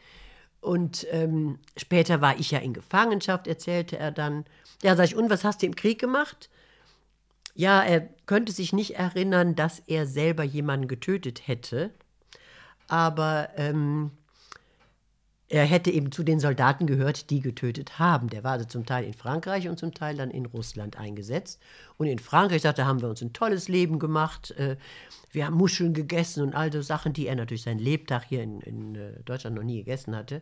[0.60, 4.45] Und ähm, später war ich ja in Gefangenschaft, erzählte er dann.
[4.84, 6.49] Ja, sag ich, und was hast du im Krieg gemacht?
[7.55, 11.91] Ja, er könnte sich nicht erinnern, dass er selber jemanden getötet hätte.
[12.88, 14.12] Aber ähm,
[15.50, 18.30] er hätte eben zu den Soldaten gehört, die getötet haben.
[18.30, 21.60] Der war also zum Teil in Frankreich und zum Teil dann in Russland eingesetzt.
[21.97, 24.52] Und in Frankreich, sagte er, haben wir uns ein tolles Leben gemacht.
[24.52, 24.78] Äh,
[25.32, 28.62] Wir haben Muscheln gegessen und all so Sachen, die er natürlich sein Lebtag hier in,
[28.62, 30.41] in äh, Deutschland noch nie gegessen hatte.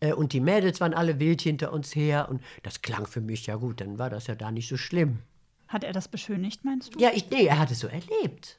[0.00, 2.28] Äh, Und die Mädels waren alle wild hinter uns her.
[2.30, 5.18] Und das klang für mich ja gut, dann war das ja da nicht so schlimm.
[5.66, 6.98] Hat er das beschönigt, meinst du?
[7.00, 8.58] Ja, ich, nee, er hat es so erlebt.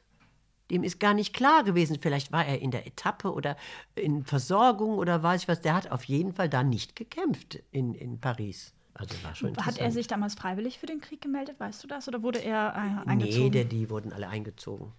[0.72, 1.98] Dem ist gar nicht klar gewesen.
[2.00, 3.58] Vielleicht war er in der Etappe oder
[3.96, 5.62] in Versorgung oder weiß ich was.
[5.62, 8.74] Der hat auf jeden Fall da nicht gekämpft in, in Paris.
[8.94, 12.08] Also war schon Hat er sich damals freiwillig für den Krieg gemeldet, weißt du das?
[12.08, 13.44] Oder wurde er äh, eingezogen?
[13.46, 14.92] Nee, der, die wurden alle eingezogen.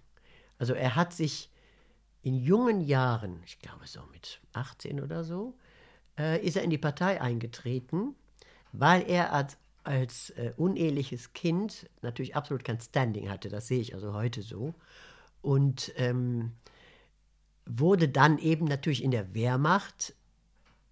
[0.57, 1.51] Also er hat sich
[2.23, 5.55] in jungen Jahren, ich glaube so mit 18 oder so,
[6.17, 8.15] äh, ist er in die Partei eingetreten,
[8.71, 13.49] weil er als, als äh, uneheliches Kind natürlich absolut kein Standing hatte.
[13.49, 14.73] Das sehe ich also heute so.
[15.41, 16.53] Und ähm,
[17.65, 20.13] wurde dann eben natürlich in der Wehrmacht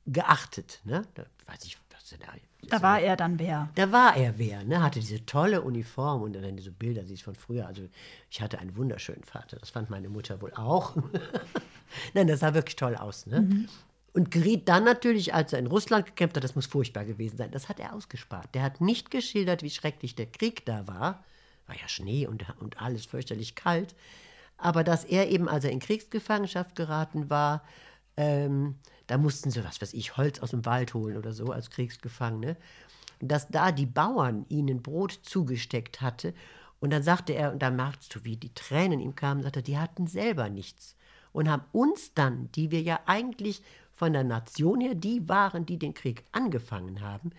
[0.06, 0.82] geachtet.
[0.84, 1.04] Ne?
[1.14, 2.28] Da weiß ich, was da,
[2.68, 3.70] Da war er dann wer?
[3.76, 4.82] da war er wer, ne?
[4.82, 7.68] hatte diese tolle Uniform und dann diese Bilder, die ich von früher.
[7.68, 7.88] Also
[8.30, 10.96] ich hatte einen wunderschönen Vater, das fand meine Mutter wohl auch.
[12.14, 13.26] Nein, das sah wirklich toll aus.
[13.28, 13.68] Ne?
[14.14, 17.52] Und geriet dann natürlich, als er in Russland gekämpft hat, das muss furchtbar gewesen sein,
[17.52, 18.54] das hat er ausgespart.
[18.56, 21.24] Der hat nicht geschildert, wie schrecklich der Krieg da war.
[21.68, 23.96] War ja Schnee und, und alles fürchterlich kalt.
[24.60, 27.64] Aber dass er eben, als er in Kriegsgefangenschaft geraten war,
[28.18, 28.76] ähm,
[29.08, 32.58] da mussten sie, was weiß ich, Holz aus dem Wald holen oder so als Kriegsgefangene.
[33.20, 36.34] Dass da die Bauern ihnen Brot zugesteckt hatte.
[36.80, 39.64] Und dann sagte er, und da merkst du, wie die Tränen ihm kamen, sagte er,
[39.64, 40.96] die hatten selber nichts.
[41.32, 43.62] Und haben uns dann, die wir ja eigentlich
[43.94, 47.32] von der Nation her die waren, die den Krieg angefangen haben,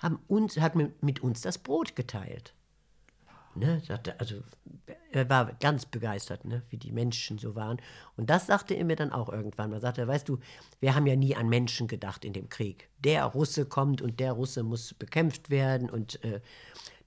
[0.00, 2.54] haben uns, hat mit uns das Brot geteilt.
[3.58, 3.82] Ne,
[4.18, 4.36] also
[5.10, 7.78] er war ganz begeistert, ne, wie die Menschen so waren.
[8.16, 9.70] Und das sagte er mir dann auch irgendwann.
[9.70, 10.38] Man sagte, weißt du,
[10.78, 12.88] wir haben ja nie an Menschen gedacht in dem Krieg.
[13.00, 16.40] Der Russe kommt und der Russe muss bekämpft werden und äh,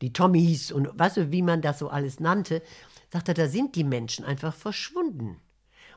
[0.01, 2.61] die Tommys und weißt du, wie man das so alles nannte,
[3.09, 5.39] sagte er, da sind die Menschen einfach verschwunden.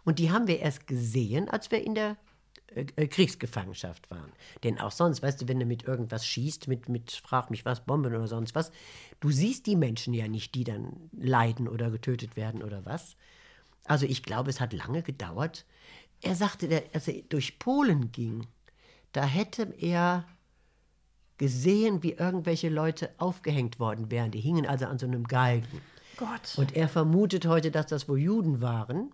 [0.05, 2.17] Und die haben wir erst gesehen, als wir in der
[2.75, 4.33] äh, äh, Kriegsgefangenschaft waren.
[4.63, 7.85] Denn auch sonst, weißt du, wenn du mit irgendwas schießt, mit, mit, frag mich was,
[7.85, 8.73] Bomben oder sonst was,
[9.21, 13.17] du siehst die Menschen ja nicht, die dann leiden oder getötet werden oder was.
[13.85, 15.67] Also ich glaube, es hat lange gedauert.
[16.23, 18.47] Er sagte, als er durch Polen ging,
[19.13, 20.25] da hätte er
[21.39, 24.31] gesehen, wie irgendwelche Leute aufgehängt worden wären.
[24.31, 25.81] Die hingen also an so einem Galgen.
[26.17, 26.55] Gott.
[26.57, 29.13] Und er vermutet heute, dass das wohl Juden waren.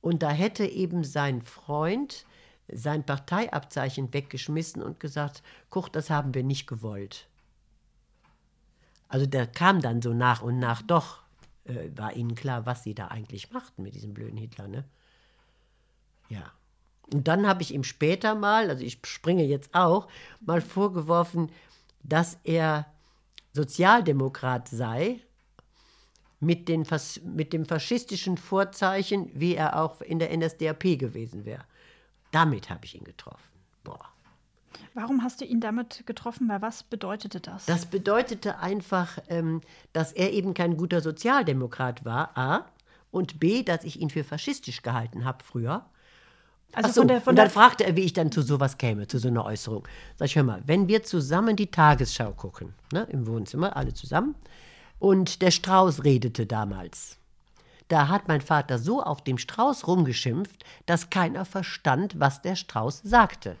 [0.00, 2.26] Und da hätte eben sein Freund
[2.72, 7.28] sein Parteiabzeichen weggeschmissen und gesagt, guck, das haben wir nicht gewollt.
[9.08, 11.18] Also der kam dann so nach und nach doch,
[11.64, 14.84] äh, war ihnen klar, was sie da eigentlich machten mit diesem blöden Hitler, ne?
[16.28, 16.52] Ja.
[17.12, 20.06] Und dann habe ich ihm später mal, also ich springe jetzt auch,
[20.40, 21.50] mal vorgeworfen,
[22.04, 22.86] dass er
[23.52, 25.20] Sozialdemokrat sei,
[26.40, 26.86] mit, den,
[27.24, 31.64] mit dem faschistischen Vorzeichen, wie er auch in der NSDAP gewesen wäre.
[32.30, 33.60] Damit habe ich ihn getroffen.
[33.84, 34.06] Boah.
[34.94, 36.48] Warum hast du ihn damit getroffen?
[36.48, 37.66] Weil was bedeutete das?
[37.66, 39.60] Das bedeutete einfach, ähm,
[39.92, 42.66] dass er eben kein guter Sozialdemokrat war, A.
[43.10, 45.84] Und B, dass ich ihn für faschistisch gehalten habe früher.
[46.72, 49.08] Also so, von der, von und dann fragte er, wie ich dann zu sowas käme,
[49.08, 49.86] zu so einer Äußerung.
[50.16, 54.36] Sag ich, hör mal, wenn wir zusammen die Tagesschau gucken, ne, im Wohnzimmer, alle zusammen,
[55.00, 57.18] und der Strauß redete damals,
[57.90, 63.02] da hat mein Vater so auf dem Strauß rumgeschimpft, dass keiner verstand, was der Strauß
[63.04, 63.56] sagte.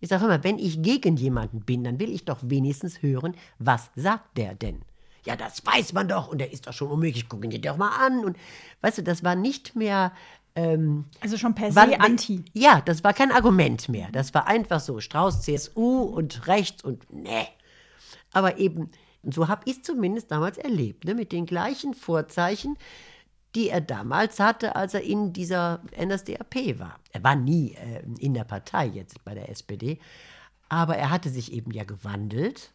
[0.00, 3.90] Ich sage immer, wenn ich gegen jemanden bin, dann will ich doch wenigstens hören, was
[3.96, 4.82] sagt der denn?
[5.24, 7.90] Ja, das weiß man doch und der ist doch schon unmöglich, gucken Sie doch mal
[7.90, 8.24] an.
[8.24, 8.36] Und
[8.80, 10.12] weißt du, das war nicht mehr.
[10.54, 12.44] Ähm, also schon per se war, anti.
[12.52, 14.08] Ja, das war kein Argument mehr.
[14.12, 17.48] Das war einfach so Strauß, CSU und rechts und ne.
[18.32, 18.90] Aber eben,
[19.24, 22.76] so habe ich es zumindest damals erlebt, ne, mit den gleichen Vorzeichen
[23.54, 26.98] die er damals hatte, als er in dieser NSDAP war.
[27.12, 29.98] Er war nie äh, in der Partei jetzt bei der SPD,
[30.68, 32.72] aber er hatte sich eben ja gewandelt.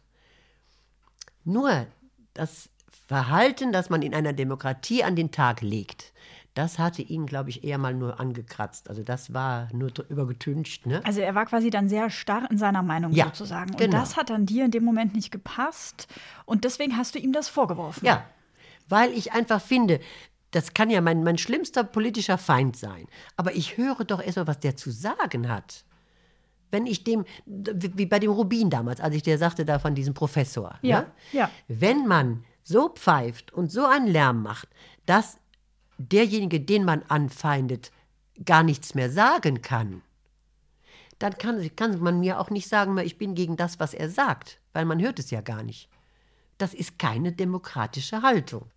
[1.44, 1.86] Nur
[2.32, 2.68] das
[3.06, 6.12] Verhalten, das man in einer Demokratie an den Tag legt,
[6.54, 8.88] das hatte ihn, glaube ich, eher mal nur angekratzt.
[8.88, 10.86] Also das war nur übergetüncht.
[10.86, 11.00] Ne?
[11.04, 13.72] Also er war quasi dann sehr starr in seiner Meinung ja, sozusagen.
[13.72, 13.98] Und genau.
[13.98, 16.06] das hat dann dir in dem Moment nicht gepasst.
[16.44, 18.06] Und deswegen hast du ihm das vorgeworfen.
[18.06, 18.24] Ja,
[18.88, 19.98] weil ich einfach finde,
[20.54, 23.08] das kann ja mein, mein schlimmster politischer Feind sein.
[23.36, 25.84] Aber ich höre doch erst mal, was der zu sagen hat.
[26.70, 30.14] Wenn ich dem, wie bei dem Rubin damals, als ich dir sagte, da von diesem
[30.14, 30.78] Professor.
[30.82, 31.06] Ja, ne?
[31.32, 31.50] ja.
[31.66, 34.68] Wenn man so pfeift und so einen Lärm macht,
[35.06, 35.38] dass
[35.98, 37.90] derjenige, den man anfeindet,
[38.44, 40.02] gar nichts mehr sagen kann,
[41.18, 44.60] dann kann, kann man mir auch nicht sagen, ich bin gegen das, was er sagt,
[44.72, 45.88] weil man hört es ja gar nicht.
[46.58, 48.70] Das ist keine demokratische Haltung.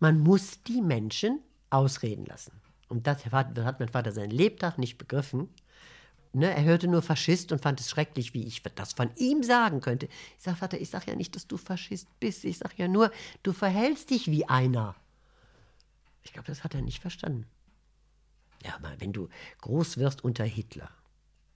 [0.00, 1.40] Man muss die Menschen
[1.70, 2.52] ausreden lassen.
[2.88, 5.48] Und das hat, mein Vater seinen Lebtag nicht begriffen.
[6.32, 9.80] Ne, er hörte nur Faschist und fand es schrecklich, wie ich das von ihm sagen
[9.80, 10.08] könnte.
[10.36, 12.44] Ich sage, Vater, ich sage ja nicht, dass du Faschist bist.
[12.44, 13.10] Ich sage ja nur,
[13.42, 14.94] du verhältst dich wie einer.
[16.22, 17.46] Ich glaube, das hat er nicht verstanden.
[18.64, 19.28] Ja, aber wenn du
[19.60, 20.90] groß wirst unter Hitler,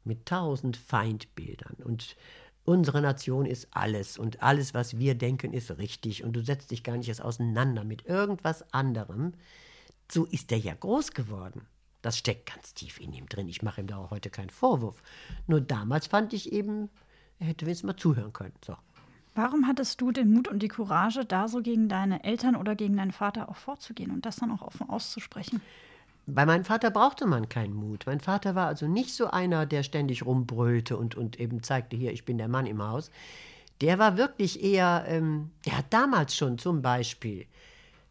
[0.05, 2.17] mit tausend Feindbildern und
[2.65, 6.85] unsere Nation ist alles und alles, was wir denken, ist richtig und du setzt dich
[6.85, 9.33] gar nicht erst auseinander mit irgendwas anderem.
[10.11, 11.67] So ist er ja groß geworden.
[12.03, 13.49] Das steckt ganz tief in ihm drin.
[13.49, 15.03] Ich mache ihm da auch heute keinen Vorwurf.
[15.47, 16.91] Nur damals fand ich eben,
[17.39, 18.55] er hätte wenigstens mal zuhören können.
[18.65, 18.77] So.
[19.35, 22.97] Warum hattest du den Mut und die Courage, da so gegen deine Eltern oder gegen
[22.97, 25.63] deinen Vater auch vorzugehen und das dann auch offen auszusprechen?
[26.27, 28.05] Bei meinem Vater brauchte man keinen Mut.
[28.07, 32.13] Mein Vater war also nicht so einer, der ständig rumbrüllte und, und eben zeigte, hier,
[32.13, 33.11] ich bin der Mann im Haus.
[33.81, 37.47] Der war wirklich eher, ähm, der hat damals schon zum Beispiel,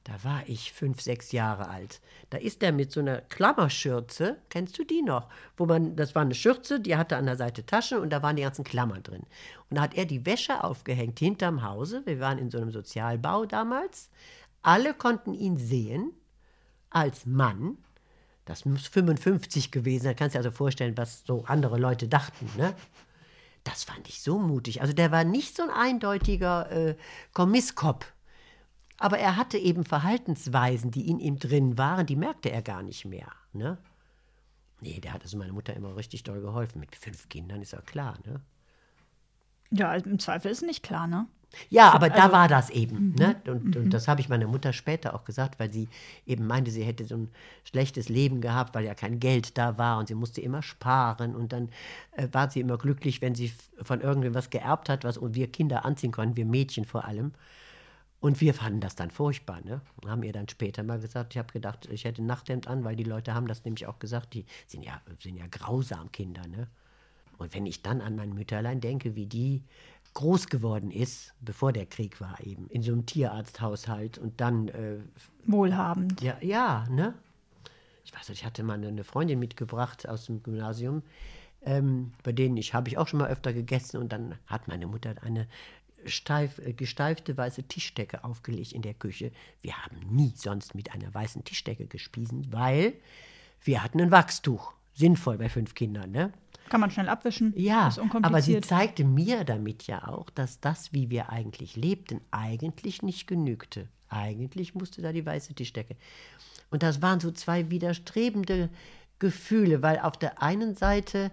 [0.04, 2.02] da war ich fünf, sechs Jahre alt,
[2.32, 5.30] da ist er mit so einer Klammerschürze, kennst du die noch?
[5.56, 8.36] Wo man, das war eine Schürze, die hatte an der Seite Taschen und da waren
[8.36, 9.24] die ganzen Klammern drin.
[9.70, 12.02] Und da hat er die Wäsche aufgehängt hinterm Hause.
[12.06, 14.10] Wir waren in so einem Sozialbau damals.
[14.64, 16.12] Alle konnten ihn sehen
[16.90, 17.78] als Mann
[18.46, 20.16] das muss 55 gewesen sein.
[20.16, 22.74] Kannst du dir also vorstellen, was so andere Leute dachten, ne?
[23.64, 24.82] Das fand ich so mutig.
[24.82, 26.96] Also der war nicht so ein eindeutiger äh,
[27.34, 28.12] Kommisskopf.
[28.98, 33.06] Aber er hatte eben Verhaltensweisen, die in ihm drin waren, die merkte er gar nicht
[33.06, 33.32] mehr.
[33.54, 33.78] Ne?
[34.80, 36.80] Nee, der hat also meiner Mutter immer richtig doll geholfen.
[36.80, 38.42] Mit fünf Kindern ist ja klar, ne?
[39.70, 41.28] Ja, im Zweifel ist nicht klar, ne?
[41.70, 43.10] Ja, aber also, da war das eben.
[43.10, 43.36] Mhm, ne?
[43.48, 43.90] Und, und, mhm.
[43.90, 45.90] das habe ich meiner Mutter später auch gesagt, weil sie
[46.26, 47.30] eben meinte, sie hätte so ein
[47.64, 51.36] schlechtes Leben gehabt, weil ja kein Geld da war und sie musste immer sparen.
[51.36, 51.70] Und dann
[52.12, 55.86] äh, war sie immer glücklich, wenn sie von irgendwem was geerbt hat, was wir Kinder
[55.86, 57.34] anziehen konnten, wir Mädchen vor allem.
[58.20, 59.82] Und wir fanden das dann furchtbar, ne?
[60.00, 62.84] Und haben ihr dann später mal gesagt, ich habe gedacht, ich hätte ein Nachthemd an,
[62.84, 66.48] weil die Leute haben das nämlich auch gesagt, die sind ja, sind ja grausam Kinder,
[66.48, 66.68] ne?
[67.40, 69.64] Und wenn ich dann an mein Mütterlein denke, wie die
[70.14, 74.98] groß geworden ist, bevor der Krieg war eben, in so einem Tierarzthaushalt und dann äh,
[75.46, 76.22] Wohlhabend.
[76.22, 77.14] ja, ja, ne?
[78.04, 81.04] Ich weiß nicht, ich hatte mal eine Freundin mitgebracht aus dem Gymnasium,
[81.62, 84.88] ähm, bei denen ich habe ich auch schon mal öfter gegessen und dann hat meine
[84.88, 85.48] Mutter eine
[86.06, 89.32] steif, äh, gesteifte weiße Tischdecke aufgelegt in der Küche.
[89.62, 92.94] Wir haben nie sonst mit einer weißen Tischdecke gespiesen, weil
[93.64, 94.74] wir hatten ein Wachstuch.
[94.94, 96.34] Sinnvoll bei fünf Kindern, ne?
[96.72, 97.54] Kann man schnell abwischen.
[97.58, 103.02] Ja, aber sie zeigte mir damit ja auch, dass das, wie wir eigentlich lebten, eigentlich
[103.02, 103.90] nicht genügte.
[104.08, 105.98] Eigentlich musste da die weiße Tischdecke.
[106.70, 108.70] Und das waren so zwei widerstrebende
[109.20, 111.32] Gefühle, weil auf der einen Seite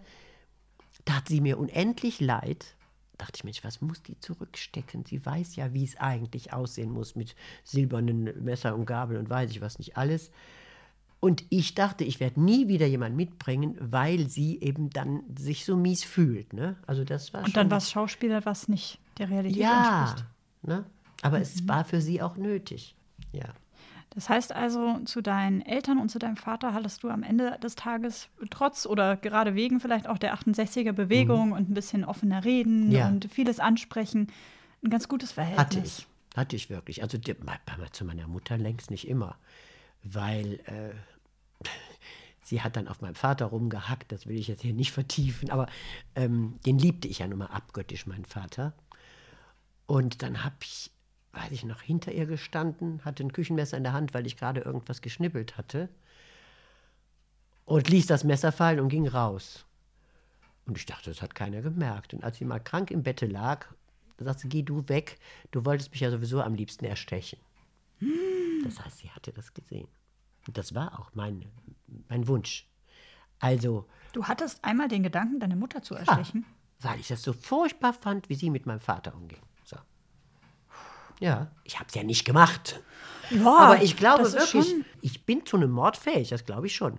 [1.05, 2.75] tat sie mir unendlich leid.
[3.17, 5.05] Dachte ich, Mensch, was muss die zurückstecken?
[5.05, 9.53] Sie weiß ja, wie es eigentlich aussehen muss mit silbernen Messer und Gabel und weiß
[9.53, 10.33] ich was nicht alles.
[11.21, 15.77] Und ich dachte, ich werde nie wieder jemanden mitbringen, weil sie eben dann sich so
[15.77, 16.53] mies fühlt.
[16.53, 16.77] Ne?
[16.87, 20.27] Also das war Und dann war es Schauspieler, was nicht der Realität ja, entspricht.
[20.63, 20.85] ne?
[21.23, 22.95] aber es war für sie auch nötig.
[23.33, 23.47] Ja.
[24.11, 27.75] Das heißt also, zu deinen Eltern und zu deinem Vater hattest du am Ende des
[27.75, 32.93] Tages trotz oder gerade wegen vielleicht auch der 68er-Bewegung und ein bisschen offener reden Mhm.
[32.93, 33.09] Ja.
[33.09, 34.29] und vieles ansprechen,
[34.85, 35.59] ein ganz gutes Verhältnis.
[35.67, 36.07] Hatte ich.
[36.37, 37.03] Hatte ich wirklich.
[37.03, 37.35] Also die,
[37.93, 39.37] zu meiner Mutter längst nicht immer.
[40.03, 40.95] Weil äh,
[42.43, 45.69] sie hat dann auf meinem Vater rumgehackt, das will ich jetzt hier nicht vertiefen, aber
[46.15, 48.73] ähm, den liebte ich ja nun mal abgöttisch, meinen Vater.
[49.87, 50.91] Und dann habe ich,
[51.33, 54.61] weiß ich noch, hinter ihr gestanden, hatte ein Küchenmesser in der Hand, weil ich gerade
[54.61, 55.89] irgendwas geschnippelt hatte.
[57.65, 59.67] Und ließ das Messer fallen und ging raus.
[60.67, 62.15] Und ich dachte, das hat keiner gemerkt.
[62.15, 63.67] Und als sie mal krank im Bette lag,
[64.19, 65.19] sagte sie, geh du weg,
[65.51, 67.39] du wolltest mich ja sowieso am liebsten erstechen.
[68.65, 69.89] Das heißt, sie hatte das gesehen.
[70.47, 71.45] Und das war auch mein,
[72.09, 72.67] mein Wunsch.
[73.41, 76.45] Also, Du hattest einmal den Gedanken, deine Mutter zu erstechen.
[76.81, 79.39] weil ich das so furchtbar fand, wie sie mit meinem Vater umging.
[79.65, 79.77] So.
[81.21, 82.81] Ja, ich habe es ja nicht gemacht.
[83.31, 86.99] Ja, Aber ich glaube wirklich, ich bin zu einem Mord fähig, das glaube ich schon.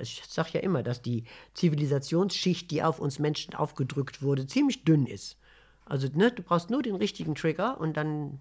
[0.00, 1.24] Ich sage ja immer, dass die
[1.54, 5.38] Zivilisationsschicht, die auf uns Menschen aufgedrückt wurde, ziemlich dünn ist.
[5.86, 8.40] Also ne, du brauchst nur den richtigen Trigger und dann,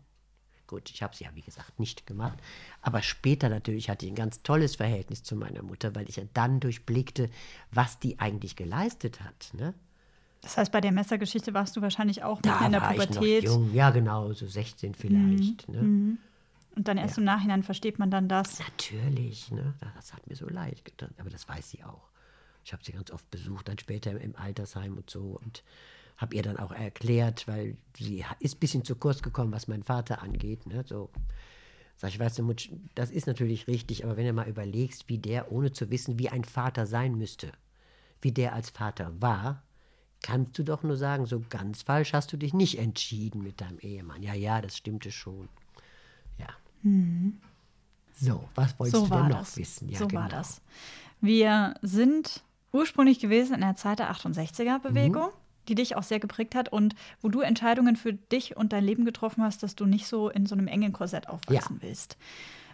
[0.74, 2.38] gut, ich habe es ja wie gesagt nicht gemacht,
[2.82, 6.24] aber später natürlich hatte ich ein ganz tolles Verhältnis zu meiner Mutter, weil ich ja
[6.34, 7.30] dann durchblickte,
[7.71, 9.51] was die eigentlich geleistet hat.
[9.53, 9.74] Ne?
[10.41, 12.97] Das heißt, bei der Messergeschichte warst du wahrscheinlich auch Da mitten in der war ich
[12.97, 13.43] noch Pubertät.
[13.43, 15.69] jung, ja genau, so 16 vielleicht.
[15.69, 16.17] Ne?
[16.76, 18.59] Und dann erst im Nachhinein versteht man dann das.
[18.59, 19.76] Natürlich, ne?
[19.95, 21.11] Das hat mir so leid getan.
[21.19, 22.09] Aber das weiß sie auch.
[22.65, 25.39] Ich habe sie ganz oft besucht, dann später im Altersheim und so.
[25.43, 25.63] Und
[26.18, 29.84] habe ihr dann auch erklärt, weil sie ist ein bisschen zu kurz gekommen, was meinen
[29.84, 30.66] Vater angeht.
[30.68, 30.84] Ne?
[30.88, 31.09] So.
[31.97, 35.18] Sag ich, weißt du, Mutsch, das ist natürlich richtig, aber wenn du mal überlegst, wie
[35.20, 37.51] der, ohne zu wissen, wie ein Vater sein müsste,
[38.22, 39.64] wie der als Vater war,
[40.22, 43.80] kannst du doch nur sagen, so ganz falsch hast du dich nicht entschieden mit deinem
[43.80, 44.24] Ehemann.
[44.24, 45.49] Ja, ja, das stimmte schon.
[46.38, 46.47] Ja.
[48.16, 49.57] So, was wolltest So du denn noch das.
[49.57, 49.89] wissen?
[49.89, 50.22] Ja, so genau.
[50.22, 50.61] war das.
[51.22, 55.42] Wir sind ursprünglich gewesen in der Zeit der 68er-Bewegung, Mhm.
[55.68, 59.05] Die dich auch sehr geprägt hat und wo du Entscheidungen für dich und dein Leben
[59.05, 62.18] getroffen hast, dass du nicht so in so einem engen Korsett aufwachsen willst.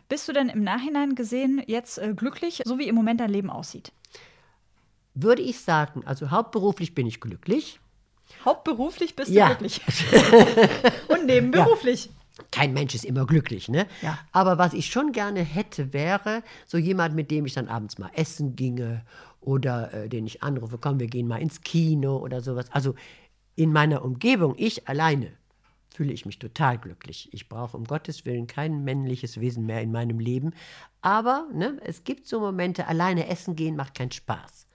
[0.08, 3.50] Bist du denn im Nachhinein gesehen jetzt äh, glücklich, so wie im Moment dein Leben
[3.52, 3.92] aussieht?
[5.14, 7.80] Würde ich sagen, also hauptberuflich bin ich glücklich.
[8.46, 9.50] Hauptberuflich bist Ja.
[9.50, 9.82] du glücklich.
[11.10, 12.10] und nebenberuflich.
[12.52, 13.86] Kein Mensch ist immer glücklich, ne?
[14.02, 14.18] Ja.
[14.32, 18.10] Aber was ich schon gerne hätte, wäre so jemand, mit dem ich dann abends mal
[18.14, 19.04] essen ginge
[19.42, 22.66] oder äh, den ich anrufe, komm, wir gehen mal ins Kino oder sowas.
[22.72, 22.96] Also
[23.56, 25.32] in meiner Umgebung, ich alleine,
[25.94, 27.30] fühle ich mich total glücklich.
[27.34, 30.52] Ich brauche um Gottes Willen kein männliches Wesen mehr in meinem Leben.
[31.02, 34.68] Aber ne, es gibt so Momente, alleine essen gehen macht keinen Spaß.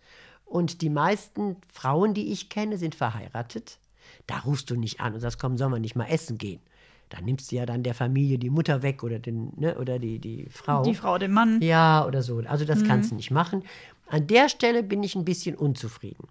[0.44, 3.78] Und die meisten Frauen, die ich kenne, sind verheiratet.
[4.26, 6.60] Da rufst du nicht an und sagst, komm, sollen wir nicht mal essen gehen.
[7.08, 10.18] Da nimmst du ja dann der Familie die Mutter weg oder, den, ne, oder die,
[10.18, 10.82] die Frau.
[10.82, 11.60] Die Frau, den Mann.
[11.62, 12.38] Ja, oder so.
[12.46, 13.62] Also das kannst du nicht machen.
[14.06, 16.28] An der Stelle bin ich ein bisschen unzufrieden.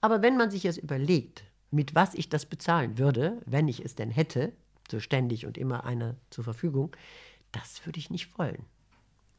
[0.00, 3.94] Aber wenn man sich jetzt überlegt, mit was ich das bezahlen würde, wenn ich es
[3.94, 4.52] denn hätte,
[4.90, 6.94] so ständig und immer einer zur Verfügung,
[7.52, 8.64] das würde ich nicht wollen.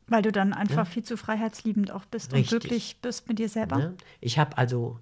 [0.07, 2.53] Weil du dann einfach viel zu freiheitsliebend auch bist Richtig.
[2.53, 3.77] und glücklich bist mit dir selber.
[3.77, 3.97] Ne?
[4.19, 4.99] Ich habe also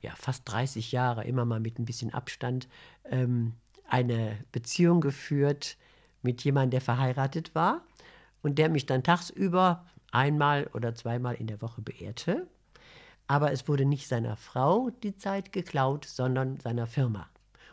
[0.00, 2.68] ja, fast 30 Jahre, immer mal mit ein bisschen Abstand,
[3.04, 3.54] ähm,
[3.88, 5.76] eine Beziehung geführt
[6.22, 7.84] mit jemandem, der verheiratet war
[8.42, 12.46] und der mich dann tagsüber einmal oder zweimal in der Woche beehrte.
[13.26, 17.28] Aber es wurde nicht seiner Frau die Zeit geklaut, sondern seiner Firma.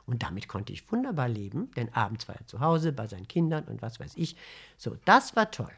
[0.06, 3.64] Und damit konnte ich wunderbar leben, denn abends war er zu Hause bei seinen Kindern
[3.66, 4.36] und was weiß ich.
[4.78, 5.72] So, das war toll.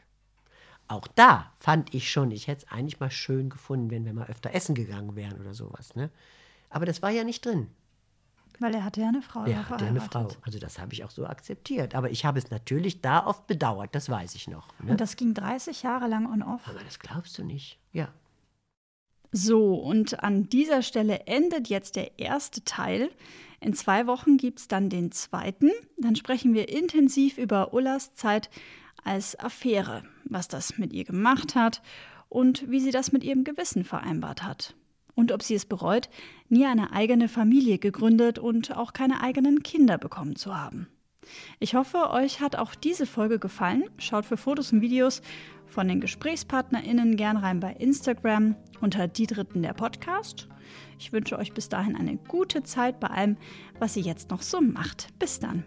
[0.88, 4.28] Auch da fand ich schon, ich hätte es eigentlich mal schön gefunden, wenn wir mal
[4.28, 5.96] öfter essen gegangen wären oder sowas.
[5.96, 6.10] Ne?
[6.70, 7.70] Aber das war ja nicht drin.
[8.60, 9.46] Weil er hatte ja eine Frau.
[9.46, 10.28] Er hatte ja eine Frau.
[10.42, 11.96] Also das habe ich auch so akzeptiert.
[11.96, 14.68] Aber ich habe es natürlich da oft bedauert, das weiß ich noch.
[14.80, 14.92] Ne?
[14.92, 16.62] Und das ging 30 Jahre lang on off.
[16.68, 17.80] Aber das glaubst du nicht.
[17.92, 18.10] Ja.
[19.32, 23.12] So, und an dieser Stelle endet jetzt der erste Teil.
[23.60, 25.72] In zwei Wochen gibt es dann den zweiten.
[25.98, 28.50] Dann sprechen wir intensiv über Ullas Zeit
[29.04, 31.82] als Affäre, was das mit ihr gemacht hat
[32.30, 34.76] und wie sie das mit ihrem Gewissen vereinbart hat.
[35.18, 36.10] Und ob sie es bereut,
[36.48, 40.88] nie eine eigene Familie gegründet und auch keine eigenen Kinder bekommen zu haben.
[41.60, 43.86] Ich hoffe, euch hat auch diese Folge gefallen.
[43.98, 45.24] Schaut für Fotos und Videos
[45.66, 50.48] von den GesprächspartnerInnen gern rein bei Instagram unter die Dritten der Podcast.
[51.00, 53.38] Ich wünsche euch bis dahin eine gute Zeit bei allem,
[53.80, 55.08] was ihr jetzt noch so macht.
[55.18, 55.66] Bis dann.